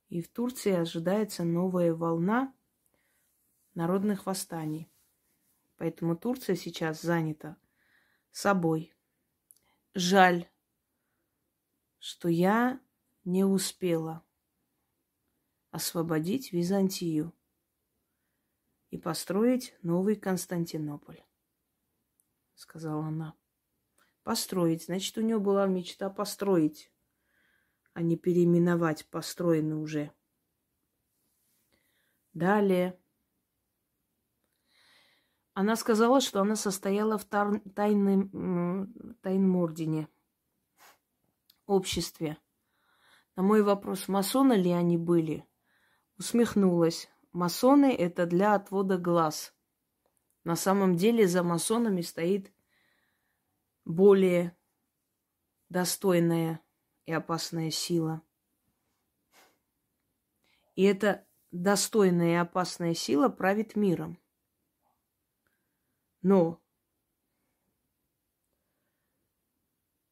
И 0.08 0.22
в 0.22 0.28
Турции 0.28 0.72
ожидается 0.72 1.44
новая 1.44 1.94
волна 1.94 2.54
народных 3.74 4.26
восстаний. 4.26 4.90
Поэтому 5.76 6.16
Турция 6.16 6.54
сейчас 6.54 7.02
занята 7.02 7.56
собой. 8.30 8.92
Жаль, 9.94 10.48
что 11.98 12.28
я 12.28 12.80
не 13.24 13.44
успела 13.44 14.24
освободить 15.70 16.52
Византию 16.52 17.32
и 18.90 18.98
построить 18.98 19.74
новый 19.82 20.14
Константинополь, 20.14 21.24
сказала 22.54 23.06
она. 23.06 23.34
Построить, 24.22 24.84
значит, 24.84 25.16
у 25.18 25.20
нее 25.20 25.38
была 25.38 25.66
мечта 25.66 26.08
построить, 26.10 26.92
а 27.92 28.02
не 28.02 28.16
переименовать 28.16 29.06
построенный 29.10 29.76
уже. 29.76 30.12
Далее. 32.32 32.98
Она 35.52 35.76
сказала, 35.76 36.20
что 36.20 36.40
она 36.40 36.56
состояла 36.56 37.16
в 37.16 37.24
тайном, 37.24 38.92
тайном 39.22 39.56
ордене, 39.56 40.08
обществе. 41.66 42.38
На 43.36 43.42
мой 43.42 43.62
вопрос, 43.62 44.08
масоны 44.08 44.54
ли 44.54 44.72
они 44.72 44.98
были, 44.98 45.46
усмехнулась. 46.18 47.08
Масоны– 47.32 47.92
это 47.98 48.26
для 48.26 48.54
отвода 48.54 48.98
глаз. 48.98 49.53
На 50.44 50.56
самом 50.56 50.96
деле 50.96 51.26
за 51.26 51.42
масонами 51.42 52.02
стоит 52.02 52.52
более 53.84 54.56
достойная 55.70 56.60
и 57.06 57.12
опасная 57.12 57.70
сила. 57.70 58.22
И 60.74 60.82
эта 60.82 61.26
достойная 61.50 62.32
и 62.32 62.36
опасная 62.36 62.94
сила 62.94 63.28
правит 63.28 63.74
миром. 63.74 64.20
Но 66.20 66.62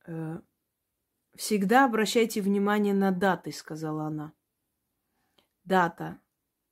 э, 0.07 0.41
всегда 1.35 1.85
обращайте 1.85 2.41
внимание 2.41 2.95
на 2.95 3.11
даты, 3.11 3.53
сказала 3.53 4.05
она. 4.05 4.33
Дата. 5.65 6.21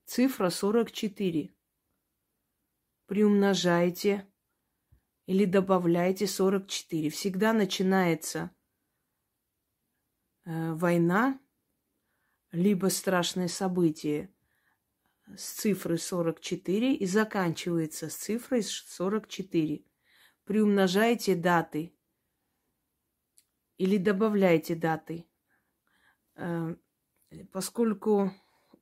Цифра 0.04 0.50
44. 0.50 1.54
Приумножайте 3.10 4.24
или 5.26 5.44
добавляйте 5.44 6.28
44. 6.28 7.10
Всегда 7.10 7.52
начинается 7.52 8.52
э, 10.44 10.74
война, 10.74 11.40
либо 12.52 12.86
страшное 12.86 13.48
событие 13.48 14.32
с 15.36 15.54
цифры 15.54 15.98
44 15.98 16.94
и 16.94 17.04
заканчивается 17.04 18.10
с 18.10 18.14
цифрой 18.14 18.62
44. 18.62 19.84
Приумножайте 20.44 21.34
даты 21.34 21.92
или 23.76 23.96
добавляйте 23.96 24.76
даты, 24.76 25.26
э, 26.36 26.76
поскольку 27.50 28.30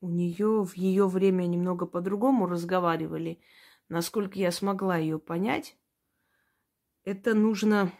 у 0.01 0.09
нее 0.11 0.63
в 0.63 0.75
ее 0.75 1.07
время 1.07 1.47
немного 1.47 1.87
по-другому 1.87 2.45
разговаривали. 2.45 3.41
Насколько 3.89 4.37
я 4.37 4.51
смогла 4.51 4.97
ее 4.97 5.19
понять, 5.19 5.75
это 7.03 7.33
нужно, 7.33 7.91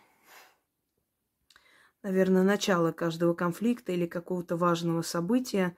наверное, 2.03 2.43
начало 2.43 2.91
каждого 2.91 3.33
конфликта 3.33 3.91
или 3.91 4.05
какого-то 4.05 4.55
важного 4.55 5.01
события 5.01 5.75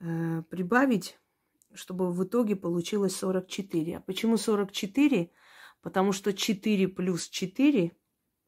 э, 0.00 0.42
прибавить, 0.50 1.18
чтобы 1.72 2.12
в 2.12 2.24
итоге 2.24 2.56
получилось 2.56 3.14
44. 3.16 3.98
А 3.98 4.00
почему 4.00 4.36
44? 4.36 5.30
Потому 5.80 6.12
что 6.12 6.32
4 6.32 6.88
плюс 6.88 7.28
4 7.28 7.92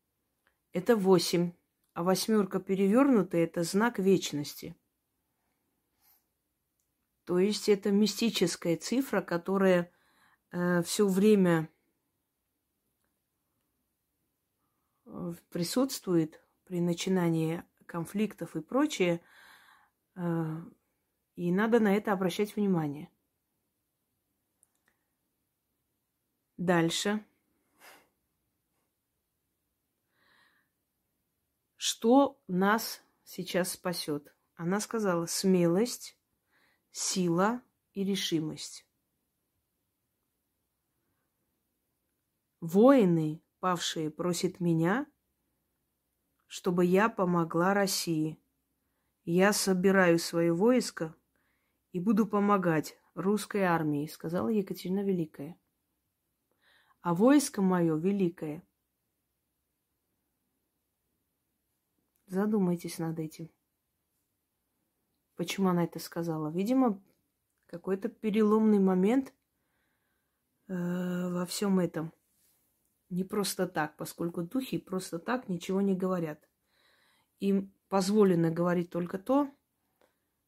–это 0.72 0.96
8. 0.96 1.52
А 1.94 2.02
восьмерка 2.02 2.58
перевернутая– 2.58 3.44
это 3.44 3.62
знак 3.62 3.98
вечности– 3.98 4.76
то 7.24 7.38
есть 7.38 7.68
это 7.68 7.90
мистическая 7.90 8.76
цифра, 8.76 9.20
которая 9.20 9.92
э, 10.52 10.82
все 10.82 11.08
время 11.08 11.68
э, 15.06 15.32
присутствует 15.50 16.42
при 16.64 16.80
начинании 16.80 17.64
конфликтов 17.86 18.54
и 18.56 18.60
прочее, 18.60 19.20
э, 20.14 20.20
и 21.34 21.50
надо 21.50 21.80
на 21.80 21.94
это 21.94 22.12
обращать 22.12 22.56
внимание. 22.56 23.10
Дальше. 26.56 27.24
Что 31.76 32.40
нас 32.46 33.02
сейчас 33.24 33.72
спасет? 33.72 34.32
Она 34.54 34.78
сказала 34.78 35.26
смелость, 35.26 36.16
сила 36.92 37.60
и 37.92 38.04
решимость. 38.04 38.86
Воины, 42.62 43.42
павшие, 43.60 44.10
просят 44.10 44.60
меня, 44.60 45.06
чтобы 46.46 46.86
я 46.86 47.10
помогла 47.10 47.74
России. 47.74 48.42
Я 49.24 49.52
собираю 49.52 50.18
свое 50.18 50.54
войско 50.54 51.14
и 51.92 52.00
буду 52.00 52.26
помогать 52.26 52.96
русской 53.12 53.64
армии, 53.64 54.06
сказала 54.06 54.48
Екатерина 54.48 55.04
Великая. 55.04 55.60
А 57.02 57.14
войско 57.14 57.60
мое 57.60 57.94
великое– 57.98 58.66
Задумайтесь 62.32 62.98
над 62.98 63.18
этим. 63.18 63.50
Почему 65.36 65.68
она 65.68 65.84
это 65.84 65.98
сказала? 65.98 66.50
Видимо, 66.50 66.98
какой-то 67.66 68.08
переломный 68.08 68.78
момент 68.78 69.34
э, 70.68 70.72
во 70.72 71.44
всем 71.44 71.78
этом. 71.78 72.10
Не 73.12 73.24
просто 73.24 73.66
так, 73.66 73.96
поскольку 73.96 74.42
духи 74.42 74.78
просто 74.78 75.18
так 75.18 75.48
ничего 75.48 75.80
не 75.80 75.94
говорят. 75.94 76.48
Им 77.40 77.72
позволено 77.88 78.50
говорить 78.50 78.90
только 78.90 79.18
то, 79.18 79.50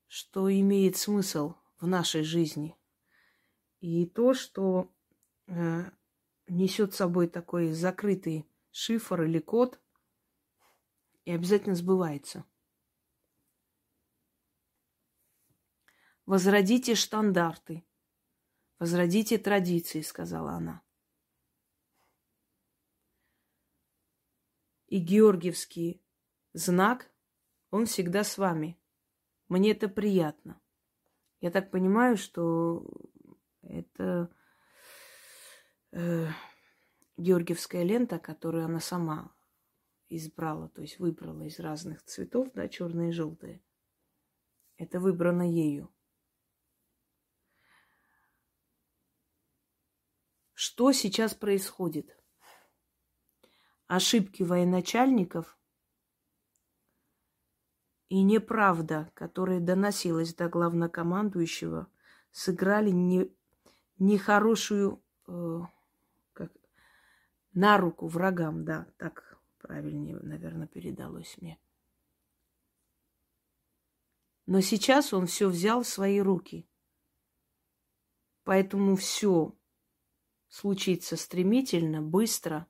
что 0.07 0.51
имеет 0.51 0.97
смысл 0.97 1.55
в 1.79 1.87
нашей 1.87 2.23
жизни. 2.23 2.77
И 3.81 4.07
то, 4.07 4.35
что 4.35 4.91
э, 5.47 5.91
несет 6.49 6.95
с 6.95 6.97
собой 6.97 7.29
такой 7.29 7.73
закрытый 7.73 8.49
шифр 8.71 9.23
или 9.23 9.39
код– 9.39 9.79
и 11.25 11.33
обязательно 11.33 11.75
сбывается. 11.75 12.45
Возродите 16.27 16.95
штандарты, 16.95 17.85
возродите 18.79 19.39
традиции, 19.39 20.01
сказала 20.01 20.53
она. 20.53 20.83
И 24.95 25.01
Георгиевский 25.01 26.01
знак, 26.53 27.11
он 27.73 27.87
всегда 27.87 28.23
с 28.23 28.39
вами. 28.39 28.79
Мне 29.49 29.73
это 29.73 29.89
приятно. 29.89 30.61
Я 31.41 31.51
так 31.51 31.73
понимаю, 31.73 32.17
что 32.17 32.89
это 33.63 34.33
э, 35.91 36.29
Георгиевская 37.17 37.83
лента, 37.83 38.21
которую 38.21 38.67
она 38.67 38.79
сама 38.79 39.35
избрала, 40.11 40.69
то 40.69 40.83
есть 40.83 41.01
выбрала 41.01 41.43
из 41.43 41.59
разных 41.59 42.05
цветов, 42.05 42.53
да, 42.55 42.69
черные 42.69 43.09
и 43.09 43.13
желтые. 43.13 43.65
Это 44.77 45.01
выбрано 45.01 45.43
ею. 45.43 45.93
Что 50.53 50.93
сейчас 50.93 51.35
происходит? 51.35 52.17
Ошибки 53.87 54.43
военачальников 54.43 55.59
и 58.09 58.23
неправда, 58.23 59.11
которая 59.15 59.61
доносилась 59.61 60.35
до 60.35 60.49
главнокомандующего, 60.49 61.89
сыграли 62.31 62.91
не, 62.91 63.31
нехорошую 63.99 65.03
э, 65.27 65.61
как, 66.33 66.53
на 67.53 67.77
руку 67.79 68.07
врагам, 68.07 68.65
да, 68.65 68.87
так 68.97 69.39
правильнее, 69.59 70.17
наверное, 70.21 70.67
передалось 70.67 71.37
мне. 71.41 71.59
Но 74.47 74.61
сейчас 74.61 75.13
он 75.13 75.27
все 75.27 75.49
взял 75.49 75.83
в 75.83 75.89
свои 75.89 76.21
руки. 76.21 76.69
Поэтому 78.45 78.95
все 78.95 79.57
случится 80.49 81.17
стремительно, 81.17 82.03
быстро 82.03 82.67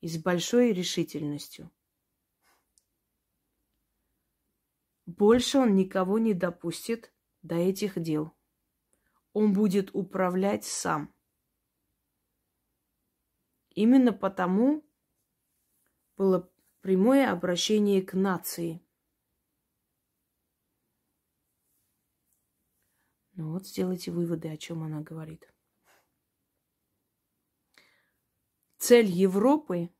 и 0.00 0.08
с 0.08 0.18
большой 0.18 0.72
решительностью. 0.72 1.70
Больше 5.06 5.58
он 5.58 5.74
никого 5.74 6.18
не 6.18 6.34
допустит 6.34 7.12
до 7.42 7.56
этих 7.56 8.00
дел. 8.00 8.32
Он 9.32 9.52
будет 9.52 9.90
управлять 9.94 10.64
сам. 10.64 11.14
Именно 13.70 14.12
потому 14.12 14.84
было 16.16 16.50
прямое 16.80 17.30
обращение 17.30 18.02
к 18.02 18.14
нации. 18.14 18.82
Ну 23.32 23.52
вот, 23.52 23.66
сделайте 23.66 24.10
выводы, 24.10 24.48
о 24.48 24.56
чем 24.56 24.82
она 24.82 25.00
говорит. 25.00 25.49
Цель 28.80 29.06
Европы 29.06 29.94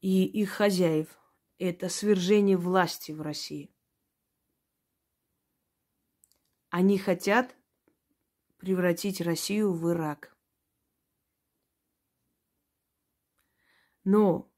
и 0.00 0.26
их 0.26 0.50
хозяев– 0.50 1.18
это 1.58 1.88
свержение 1.88 2.58
власти 2.58 3.12
в 3.12 3.22
России. 3.22 3.74
Они 6.68 6.98
хотят 6.98 7.56
превратить 8.58 9.22
Россию 9.22 9.72
в 9.72 9.90
Ирак– 9.90 10.36
Но 14.06 14.48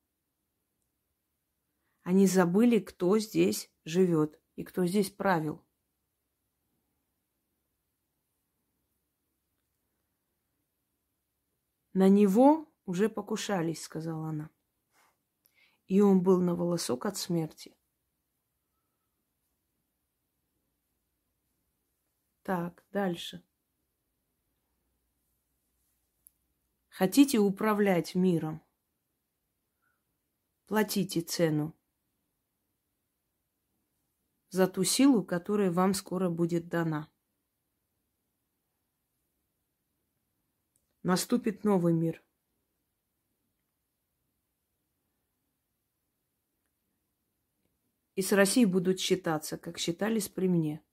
они 2.03 2.27
забыли, 2.27 2.81
кто 2.81 3.19
здесь 3.19 3.73
живет 3.87 4.39
и 4.57 4.63
кто 4.63 4.85
здесь 4.85 5.11
правил. 5.11 5.67
На 11.99 12.09
него 12.09 12.73
уже 12.85 13.09
покушались, 13.09 13.83
сказала 13.83 14.29
она. 14.29 14.51
И 15.87 16.01
он 16.01 16.23
был 16.23 16.41
на 16.41 16.55
волосок 16.55 17.07
от 17.07 17.17
смерти. 17.17 17.77
Так, 22.43 22.87
дальше. 22.93 23.45
Хотите 26.89 27.41
управлять 27.41 28.15
миром? 28.15 28.63
Платите 30.67 31.21
цену 31.21 31.77
за 34.51 34.69
ту 34.69 34.85
силу, 34.85 35.25
которая 35.25 35.73
вам 35.73 35.95
скоро 35.95 36.31
будет 36.31 36.69
дана. 36.69 37.11
Наступит 41.03 41.65
новый 41.65 41.93
мир. 41.93 42.23
И 48.15 48.23
с 48.23 48.33
Россией 48.33 48.67
будут 48.67 48.99
считаться, 48.99 49.59
как 49.59 49.79
считались 49.79 50.29
при 50.29 50.49
мне. 50.49 50.85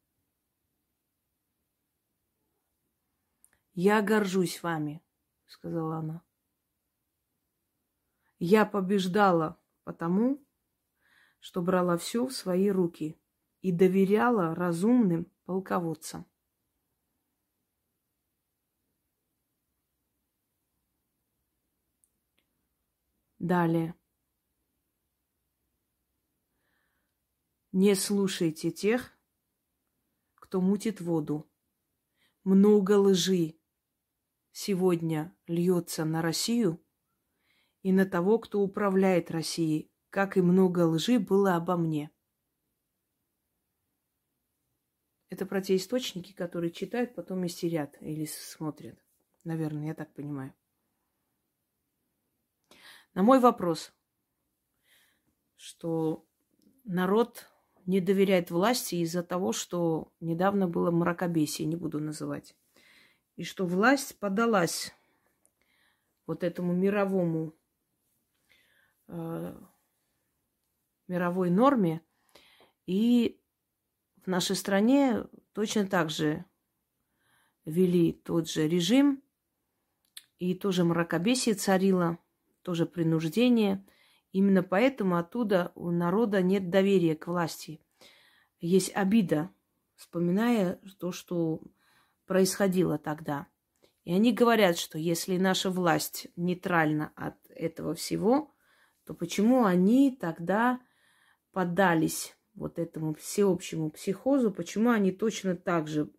Я 3.74 4.02
горжусь 4.02 4.62
вами, 4.62 5.04
сказала 5.46 5.98
она. 5.98 6.24
Я 8.38 8.66
побеждала 8.66 9.60
потому 9.86 10.44
что 11.40 11.62
брала 11.62 11.96
все 11.98 12.26
в 12.26 12.34
свои 12.34 12.70
руки 12.70 13.18
и 13.62 13.72
доверяла 13.72 14.54
разумным 14.54 15.32
полководцам. 15.46 16.26
Далее. 23.46 23.94
Не 27.72 27.94
слушайте 27.94 28.72
тех, 28.72 29.12
кто 30.36 30.62
мутит 30.62 31.00
воду. 31.00 31.48
Много 32.44 32.98
лжи 32.98 33.60
сегодня 34.52 35.36
льется 35.48 36.06
на 36.06 36.22
Россию– 36.22 36.82
и 37.86 37.92
на 37.92 38.08
того, 38.08 38.40
кто 38.40 38.62
управляет 38.62 39.30
Россией, 39.30 39.92
как 40.10 40.38
и 40.38 40.42
много 40.42 40.88
лжи 40.88 41.20
было 41.20 41.56
обо 41.56 41.78
мне. 41.78 42.10
Это 45.30 45.46
про 45.46 45.62
те 45.62 45.76
источники, 45.76 46.34
которые 46.34 46.72
читают, 46.72 47.14
потом 47.14 47.46
истерят 47.46 47.96
или 48.02 48.26
смотрят. 48.26 48.98
Наверное, 49.44 49.86
я 49.86 49.94
так 49.94 50.12
понимаю. 50.16 50.56
На 53.16 53.24
мой 53.24 53.40
вопрос, 53.40 53.94
что 55.56 56.28
народ 56.84 57.50
не 57.86 58.02
доверяет 58.02 58.52
власти 58.52 58.96
из-за 58.96 59.24
того, 59.24 59.54
что 59.54 60.12
недавно 60.20 60.68
было 60.68 60.92
мракобесие, 60.92 61.66
не 61.66 61.78
буду 61.78 62.02
называть. 62.02 62.58
И 63.38 63.46
что 63.46 63.66
власть 63.66 64.20
подалась 64.20 64.94
вот 66.28 66.44
этому 66.44 66.74
мировому, 66.74 67.56
э, 69.08 69.58
мировой 71.08 71.50
норме. 71.52 72.02
И 72.86 73.40
в 74.24 74.28
нашей 74.28 74.58
стране 74.58 75.26
точно 75.54 75.88
так 75.88 76.10
же 76.10 76.44
вели 77.64 78.12
тот 78.12 78.50
же 78.50 78.68
режим, 78.68 79.24
и 80.38 80.54
тоже 80.54 80.84
мракобесие 80.84 81.56
царило, 81.56 82.20
тоже 82.66 82.86
принуждение. 82.86 83.86
Именно 84.32 84.64
поэтому 84.64 85.18
оттуда 85.18 85.72
у 85.76 85.92
народа 85.92 86.42
нет 86.42 86.70
доверия 86.70 87.16
к 87.16 87.28
власти. 87.28 87.80
Есть 88.60 88.92
обида, 88.96 89.52
вспоминая 89.96 90.80
то, 91.00 91.12
что 91.12 91.62
происходило 92.26 92.98
тогда. 92.98 93.48
И 94.04 94.14
они 94.14 94.34
говорят, 94.34 94.78
что 94.78 94.98
если 94.98 95.38
наша 95.38 95.70
власть 95.70 96.28
нейтральна 96.36 97.14
от 97.16 97.38
этого 97.50 97.94
всего, 97.94 98.52
то 99.06 99.14
почему 99.14 99.66
они 99.66 100.18
тогда 100.20 100.82
поддались 101.54 102.36
вот 102.56 102.80
этому 102.80 103.14
всеобщему 103.14 103.92
психозу, 103.92 104.52
почему 104.52 104.90
они 104.90 105.12
точно 105.12 105.56
так 105.56 105.88
же 105.88 106.10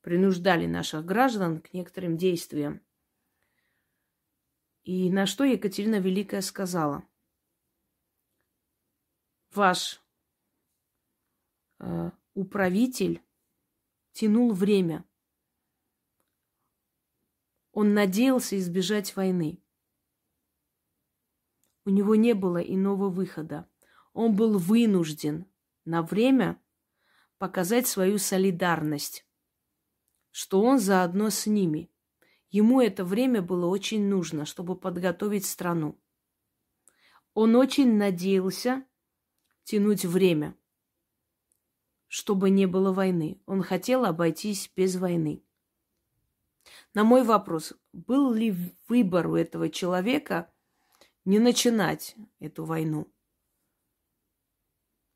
принуждали 0.00 0.66
наших 0.66 1.04
граждан 1.04 1.60
к 1.60 1.72
некоторым 1.72 2.16
действиям. 2.16 2.80
И 4.84 5.10
на 5.10 5.26
что 5.26 5.44
Екатерина 5.44 6.00
Великая 6.00 6.40
сказала? 6.40 7.06
Ваш 9.54 10.02
э, 11.78 12.10
управитель 12.34 13.22
тянул 14.12 14.52
время. 14.52 15.04
Он 17.72 17.94
надеялся 17.94 18.58
избежать 18.58 19.14
войны. 19.14 19.62
У 21.84 21.90
него 21.90 22.14
не 22.16 22.34
было 22.34 22.58
иного 22.58 23.08
выхода. 23.08 23.68
Он 24.12 24.34
был 24.34 24.58
вынужден 24.58 25.46
на 25.84 26.02
время 26.02 26.60
показать 27.38 27.86
свою 27.86 28.18
солидарность, 28.18 29.26
что 30.30 30.62
он 30.62 30.78
заодно 30.78 31.30
с 31.30 31.46
ними. 31.46 31.91
Ему 32.52 32.82
это 32.82 33.02
время 33.02 33.40
было 33.40 33.64
очень 33.66 34.06
нужно, 34.08 34.44
чтобы 34.44 34.76
подготовить 34.76 35.46
страну. 35.46 35.98
Он 37.32 37.56
очень 37.56 37.96
надеялся 37.96 38.84
тянуть 39.64 40.04
время, 40.04 40.54
чтобы 42.08 42.50
не 42.50 42.66
было 42.66 42.92
войны. 42.92 43.40
Он 43.46 43.62
хотел 43.62 44.04
обойтись 44.04 44.70
без 44.76 44.96
войны. 44.96 45.42
На 46.92 47.04
мой 47.04 47.24
вопрос, 47.24 47.72
был 47.94 48.34
ли 48.34 48.54
выбор 48.86 49.28
у 49.28 49.34
этого 49.34 49.70
человека 49.70 50.52
не 51.24 51.38
начинать 51.38 52.14
эту 52.38 52.66
войну? 52.66 53.10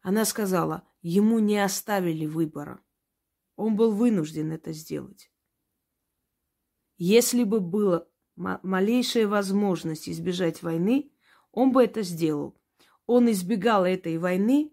Она 0.01 0.25
сказала, 0.25 0.89
ему 1.03 1.39
не 1.39 1.59
оставили 1.59 2.25
выбора. 2.25 2.81
Он 3.57 3.77
был 3.77 3.93
вынужден 3.93 4.53
это 4.53 4.73
сделать. 4.73 5.31
Если 6.97 7.45
бы 7.45 7.61
была 7.61 8.07
малейшая 8.37 9.29
возможность 9.29 10.09
избежать 10.09 10.63
войны, 10.63 11.13
он 11.53 11.73
бы 11.73 11.85
это 11.85 12.03
сделал. 12.03 12.59
Он 13.07 13.31
избегал 13.31 13.85
этой 13.85 14.19
войны 14.19 14.73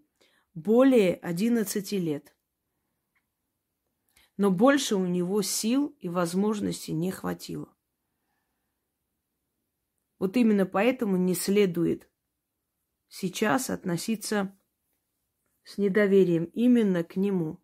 более 0.54 1.16
11 1.16 1.92
лет. 1.94 2.36
Но 4.38 4.52
больше 4.52 4.96
у 4.96 5.06
него 5.06 5.42
сил 5.42 5.96
и 6.00 6.10
возможностей 6.10 6.94
не 6.94 7.12
хватило. 7.12 7.74
Вот 10.18 10.38
именно 10.38 10.66
поэтому 10.66 11.18
не 11.18 11.36
следует 11.36 12.10
сейчас 13.08 13.70
относиться 13.70 14.58
с 15.64 15.78
недоверием 15.78 16.46
именно 16.46 17.04
к 17.04 17.16
нему. 17.16 17.63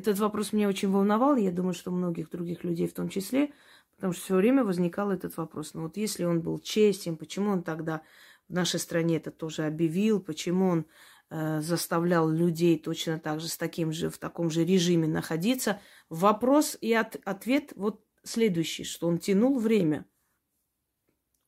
Этот 0.00 0.18
вопрос 0.20 0.52
меня 0.52 0.68
очень 0.68 0.90
волновал, 0.90 1.36
я 1.36 1.50
думаю, 1.50 1.74
что 1.74 1.90
многих 1.90 2.30
других 2.30 2.64
людей 2.64 2.86
в 2.86 2.94
том 2.94 3.08
числе, 3.08 3.52
потому 3.96 4.12
что 4.12 4.22
все 4.22 4.34
время 4.36 4.64
возникал 4.64 5.10
этот 5.10 5.36
вопрос. 5.36 5.74
Но 5.74 5.80
ну 5.80 5.86
вот 5.86 5.96
если 5.96 6.24
он 6.24 6.40
был 6.40 6.58
честен, 6.58 7.16
почему 7.16 7.50
он 7.50 7.62
тогда 7.62 8.02
в 8.48 8.52
нашей 8.52 8.80
стране 8.80 9.16
это 9.16 9.30
тоже 9.30 9.66
объявил, 9.66 10.20
почему 10.20 10.68
он 10.68 10.86
э, 11.30 11.60
заставлял 11.60 12.28
людей 12.28 12.78
точно 12.78 13.18
так 13.18 13.40
же 13.40 13.48
с 13.48 13.56
таким 13.56 13.92
же, 13.92 14.10
в 14.10 14.18
таком 14.18 14.50
же 14.50 14.64
режиме 14.64 15.06
находиться? 15.06 15.80
Вопрос 16.08 16.76
и 16.80 16.92
от, 16.92 17.16
ответ 17.24 17.72
вот 17.76 18.04
следующий, 18.22 18.84
что 18.84 19.06
он 19.06 19.18
тянул 19.18 19.58
время. 19.58 20.06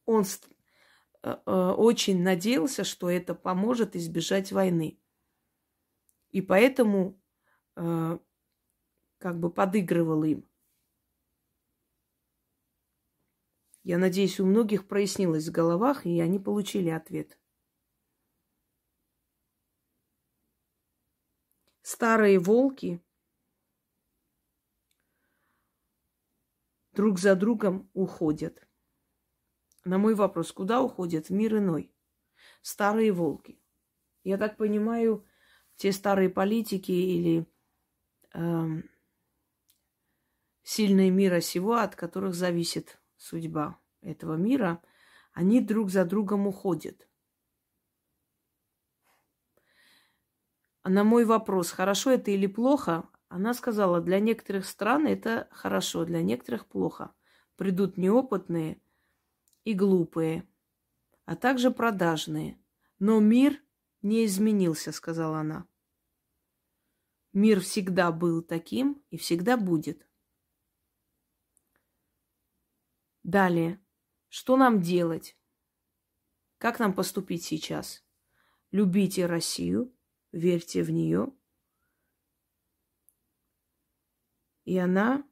Он 0.05 0.25
Э, 1.23 1.37
э, 1.47 1.75
очень 1.77 2.23
надеялся, 2.23 2.85
что 2.85 3.09
это 3.09 3.35
поможет 3.35 3.95
избежать 3.95 4.51
войны. 4.53 4.99
И 6.33 6.41
поэтому 6.41 7.21
э, 7.77 8.19
как 9.23 9.39
бы 9.39 9.51
подыгрывал 9.51 10.25
им. 10.25 10.45
Я 13.85 13.99
надеюсь, 13.99 14.41
у 14.41 14.45
многих 14.45 14.89
прояснилось 14.89 15.49
в 15.49 15.53
головах, 15.53 16.07
и 16.07 16.21
они 16.21 16.41
получили 16.41 16.89
ответ. 16.89 17.39
Старые 21.83 22.41
волки 22.41 23.01
друг 26.93 27.21
за 27.21 27.37
другом 27.37 27.89
уходят 27.93 28.67
на 29.85 29.99
мой 29.99 30.15
вопрос, 30.15 30.53
куда 30.53 30.83
уходят 30.83 31.29
в 31.29 31.31
мир 31.31 31.59
иной? 31.59 31.93
Старые 32.61 33.13
волки. 33.13 33.61
Я 34.25 34.39
так 34.39 34.57
понимаю, 34.57 35.27
те 35.77 35.93
старые 35.93 36.31
политики 36.31 36.93
или 36.93 37.47
э, 38.35 38.83
сильные 40.63 41.11
мира 41.11 41.41
сего, 41.41 41.75
от 41.75 41.97
которых 41.97 42.35
зависит 42.35 43.01
судьба 43.17 43.79
этого 44.01 44.35
мира, 44.37 44.83
они 45.33 45.61
друг 45.61 45.91
за 45.91 46.05
другом 46.05 46.47
уходят. 46.47 47.09
А 50.83 50.91
на 50.91 51.05
мой 51.05 51.25
вопрос, 51.25 51.71
хорошо 51.71 52.11
это 52.11 52.31
или 52.31 52.47
плохо, 52.47 53.09
она 53.29 53.55
сказала, 53.55 54.01
для 54.01 54.21
некоторых 54.21 54.67
стран 54.67 55.07
это 55.07 55.49
хорошо, 55.53 56.05
для 56.05 56.23
некоторых 56.23 56.67
плохо. 56.67 57.15
Придут 57.57 57.97
неопытные– 57.97 58.81
и 59.65 59.75
глупые, 59.75 60.49
а 61.25 61.37
также 61.37 61.71
продажные. 61.71 62.59
Но 62.99 63.21
мир 63.21 63.61
не 64.01 64.25
изменился, 64.25 64.93
сказала 64.93 65.39
она. 65.39 65.67
Мир 67.33 67.61
всегда 67.61 68.13
был 68.13 68.43
таким 68.43 69.03
и 69.11 69.17
всегда 69.17 69.57
будет. 69.57 70.07
Далее. 73.23 73.81
Что 74.29 74.57
нам 74.57 74.81
делать? 74.81 75.37
Как 76.59 76.79
нам 76.79 76.93
поступить 76.95 77.45
сейчас? 77.45 78.05
Любите 78.71 79.27
Россию, 79.27 79.95
верьте 80.33 80.83
в 80.83 80.91
нее. 80.91 81.33
И 84.65 84.79
она 84.79 85.29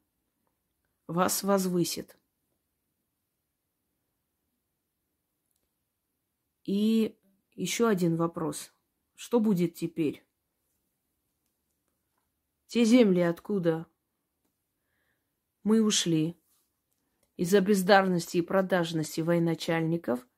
вас 1.06 1.42
возвысит. 1.42 2.18
И 6.64 7.18
еще 7.54 7.88
один 7.88 8.16
вопрос. 8.16 8.72
Что 9.14 9.40
будет 9.40 9.74
теперь? 9.74 10.26
Те 12.66 12.84
земли, 12.84 13.20
откуда 13.20 13.86
мы 15.62 15.82
ушли 15.82 16.39
из-за 17.40 17.62
бездарности 17.62 18.36
и 18.36 18.42
продажности 18.42 19.22
военачальников, 19.22 20.28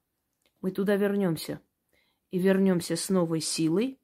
мы 0.60 0.70
туда 0.70 0.94
вернемся. 0.94 1.60
И 2.30 2.38
вернемся 2.38 2.94
с 2.94 3.08
новой 3.08 3.40
силой, 3.40 4.00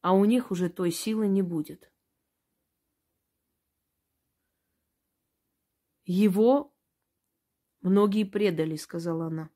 а 0.00 0.12
у 0.12 0.24
них 0.24 0.52
уже 0.52 0.68
той 0.68 0.92
силы 0.92 1.26
не 1.26 1.42
будет. 1.42 1.92
Его 6.04 6.72
многие 7.80 8.22
предали, 8.22 8.76
сказала 8.76 9.26
она. 9.26 9.50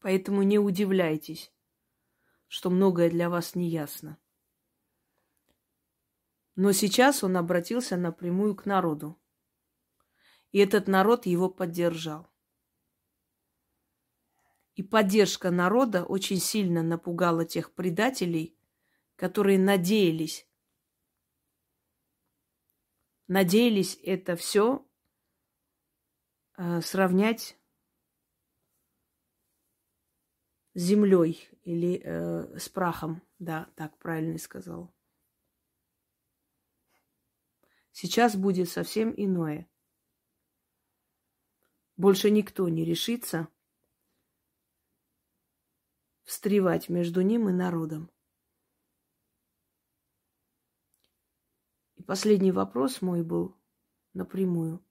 Поэтому 0.00 0.42
не 0.42 0.58
удивляйтесь, 0.58 1.50
что 2.46 2.68
многое 2.68 3.08
для 3.08 3.30
вас 3.30 3.54
не 3.54 3.70
ясно. 3.70 4.18
Но 6.56 6.72
сейчас 6.72 7.24
он 7.24 7.38
обратился 7.38 7.96
напрямую 7.96 8.54
к 8.54 8.66
народу. 8.66 9.18
И 10.52 10.58
этот 10.58 10.88
народ 10.88 11.26
его 11.26 11.48
поддержал. 11.48 12.28
И 14.74 14.82
поддержка 14.82 15.50
народа 15.50 16.04
очень 16.04 16.38
сильно 16.38 16.82
напугала 16.82 17.44
тех 17.44 17.74
предателей, 17.74 18.58
которые 19.16 19.58
надеялись, 19.58 20.46
надеялись 23.26 23.98
это 24.02 24.36
все 24.36 24.86
э, 26.58 26.80
сравнять 26.82 27.58
с 30.74 30.80
землей 30.80 31.48
или 31.62 32.02
э, 32.04 32.58
с 32.58 32.68
прахом. 32.68 33.22
Да, 33.38 33.70
так 33.76 33.98
правильно 33.98 34.38
сказал. 34.38 34.94
Сейчас 37.92 38.36
будет 38.36 38.68
совсем 38.68 39.12
иное. 39.16 39.68
Больше 41.96 42.30
никто 42.30 42.68
не 42.68 42.84
решится 42.84 43.48
встревать 46.24 46.90
между 46.90 47.22
ним 47.22 47.48
и 47.48 47.52
народом. 47.52 48.10
И 51.94 52.02
последний 52.02 52.52
вопрос 52.52 53.00
мой 53.00 53.22
был 53.22 53.56
напрямую. 54.12 54.84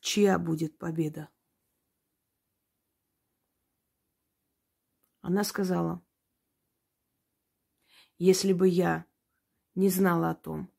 Чья 0.00 0.38
будет 0.38 0.78
победа? 0.78 1.28
Она 5.20 5.44
сказала, 5.44 6.02
если 8.16 8.52
бы 8.52 8.68
я 8.68 9.06
не 9.74 9.88
знала 9.88 10.30
о 10.30 10.34
том, 10.34 10.72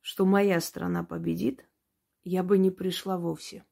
что 0.00 0.26
моя 0.26 0.60
страна 0.60 1.04
победит, 1.04 1.68
я 2.24 2.42
бы 2.42 2.58
не 2.58 2.70
пришла 2.70 3.18
вовсе. 3.18 3.64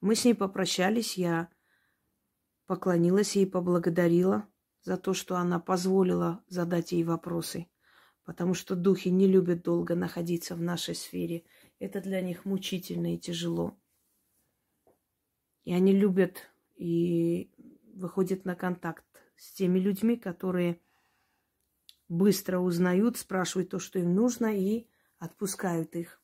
Мы 0.00 0.14
с 0.14 0.24
ней 0.24 0.34
попрощались, 0.34 1.18
я 1.18 1.50
поклонилась 2.66 3.36
ей, 3.36 3.46
поблагодарила 3.46 4.48
за 4.82 4.96
то, 4.96 5.12
что 5.12 5.36
она 5.36 5.60
позволила 5.60 6.42
задать 6.48 6.92
ей 6.92 7.04
вопросы, 7.04 7.68
потому 8.24 8.54
что 8.54 8.76
духи 8.76 9.08
не 9.08 9.26
любят 9.26 9.62
долго 9.62 9.94
находиться 9.94 10.54
в 10.54 10.62
нашей 10.62 10.94
сфере. 10.94 11.44
Это 11.80 12.00
для 12.00 12.22
них 12.22 12.44
мучительно 12.44 13.14
и 13.14 13.18
тяжело. 13.18 13.78
И 15.64 15.74
они 15.74 15.92
любят 15.92 16.50
и 16.76 17.50
выходят 17.94 18.46
на 18.46 18.54
контакт 18.54 19.04
с 19.36 19.52
теми 19.52 19.78
людьми, 19.78 20.16
которые 20.16 20.80
быстро 22.08 22.58
узнают, 22.58 23.18
спрашивают 23.18 23.70
то, 23.70 23.78
что 23.78 23.98
им 23.98 24.14
нужно, 24.14 24.56
и 24.56 24.89
отпускают 25.20 25.94
их. 25.94 26.20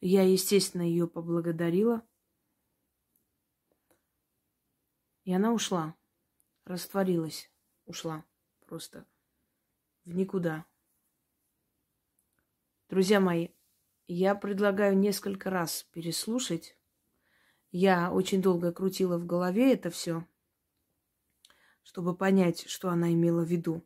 Я, 0.00 0.22
естественно, 0.22 0.80
ее 0.80 1.06
поблагодарила. 1.06 2.06
И 5.24 5.34
она 5.34 5.52
ушла, 5.52 5.94
растворилась, 6.64 7.52
ушла 7.84 8.24
просто 8.66 9.06
в 10.06 10.14
никуда. 10.14 10.64
Друзья 12.88 13.20
мои, 13.20 13.48
я 14.06 14.34
предлагаю 14.34 14.96
несколько 14.96 15.50
раз 15.50 15.82
переслушать. 15.92 16.78
Я 17.70 18.10
очень 18.10 18.40
долго 18.40 18.72
крутила 18.72 19.18
в 19.18 19.26
голове 19.26 19.74
это 19.74 19.90
все 19.90 20.26
чтобы 21.82 22.16
понять, 22.16 22.68
что 22.68 22.90
она 22.90 23.12
имела 23.12 23.44
в 23.44 23.48
виду. 23.48 23.84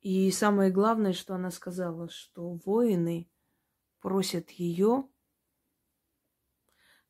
И 0.00 0.30
самое 0.30 0.70
главное, 0.70 1.12
что 1.12 1.34
она 1.34 1.50
сказала, 1.50 2.08
что 2.08 2.54
воины 2.64 3.28
просят 4.00 4.50
ее 4.50 5.08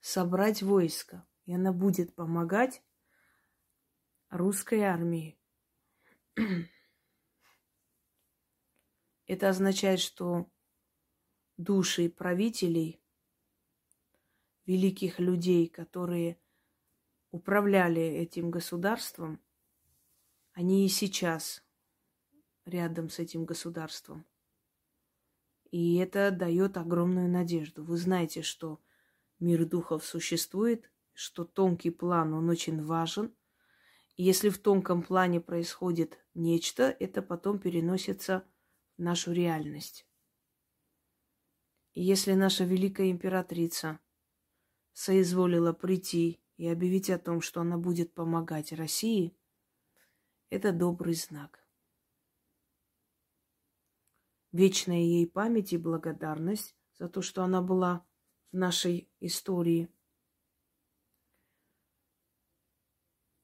собрать 0.01 0.63
войско, 0.63 1.27
и 1.45 1.55
она 1.55 1.73
будет 1.73 2.15
помогать 2.15 2.83
русской 4.31 4.81
армии. 4.81 5.39
Это 9.27 9.51
означает, 9.51 10.01
что 10.01 10.51
души 11.59 12.09
правителей 12.09 12.98
великих 14.69 15.19
людей, 15.19 15.67
которые 15.67 16.39
управляли 17.31 18.03
этим 18.03 18.51
государством, 18.51 19.41
они 20.53 20.85
и 20.85 20.91
сейчас 20.91 21.65
рядом 22.67 23.09
с 23.09 23.19
этим 23.19 23.47
государством. 23.47 24.27
И 25.71 25.97
это 25.97 26.31
дает 26.31 26.77
огромную 26.77 27.31
надежду. 27.31 27.83
Вы 27.83 27.97
знаете, 27.97 28.43
что 28.43 28.79
мир 29.39 29.65
духов 29.65 30.05
существует, 30.05 30.91
что 31.15 31.47
тонкий 31.47 31.91
план, 31.91 32.35
он 32.35 32.51
очень 32.51 32.85
важен. 32.85 33.35
И 34.17 34.23
если 34.23 34.51
в 34.51 34.59
тонком 34.59 35.03
плане 35.03 35.41
происходит 35.41 36.19
нечто, 36.35 36.95
это 37.01 37.23
потом 37.23 37.59
переносится 37.59 38.45
в 38.99 39.03
нашу 39.03 39.33
реальность. 39.33 40.07
И 41.95 42.03
если 42.03 42.35
наша 42.35 42.65
великая 42.65 43.11
императрица– 43.11 43.99
соизволила 44.99 45.73
прийти 45.73 46.41
и 46.57 46.67
объявить 46.67 47.09
о 47.09 47.21
том, 47.21 47.41
что 47.41 47.61
она 47.61 47.79
будет 47.79 48.13
помогать 48.15 48.73
России, 48.73 49.33
это 50.51 50.73
добрый 50.73 51.15
знак. 51.15 51.65
Вечная 54.51 54.99
ей 54.99 55.29
память 55.29 55.73
и 55.73 55.77
благодарность 55.79 56.75
за 56.95 57.09
то, 57.09 57.23
что 57.23 57.45
она 57.45 57.63
была 57.63 58.05
в 58.51 58.57
нашей 58.57 59.09
истории. 59.21 59.89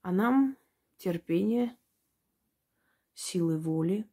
А 0.02 0.10
нам 0.10 0.58
терпение, 0.96 1.78
силы 3.14 3.60
воли, 3.60 4.10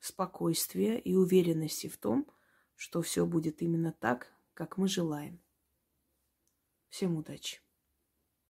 спокойствия 0.00 0.98
и 0.98 1.14
уверенности 1.14 1.86
в 1.86 1.98
том, 1.98 2.26
что 2.74 3.00
все 3.00 3.26
будет 3.26 3.62
именно 3.62 3.92
так, 3.92 4.32
как 4.54 4.76
мы 4.76 4.88
желаем. 4.88 5.40
Всем 6.88 7.16
удачи! 7.16 7.60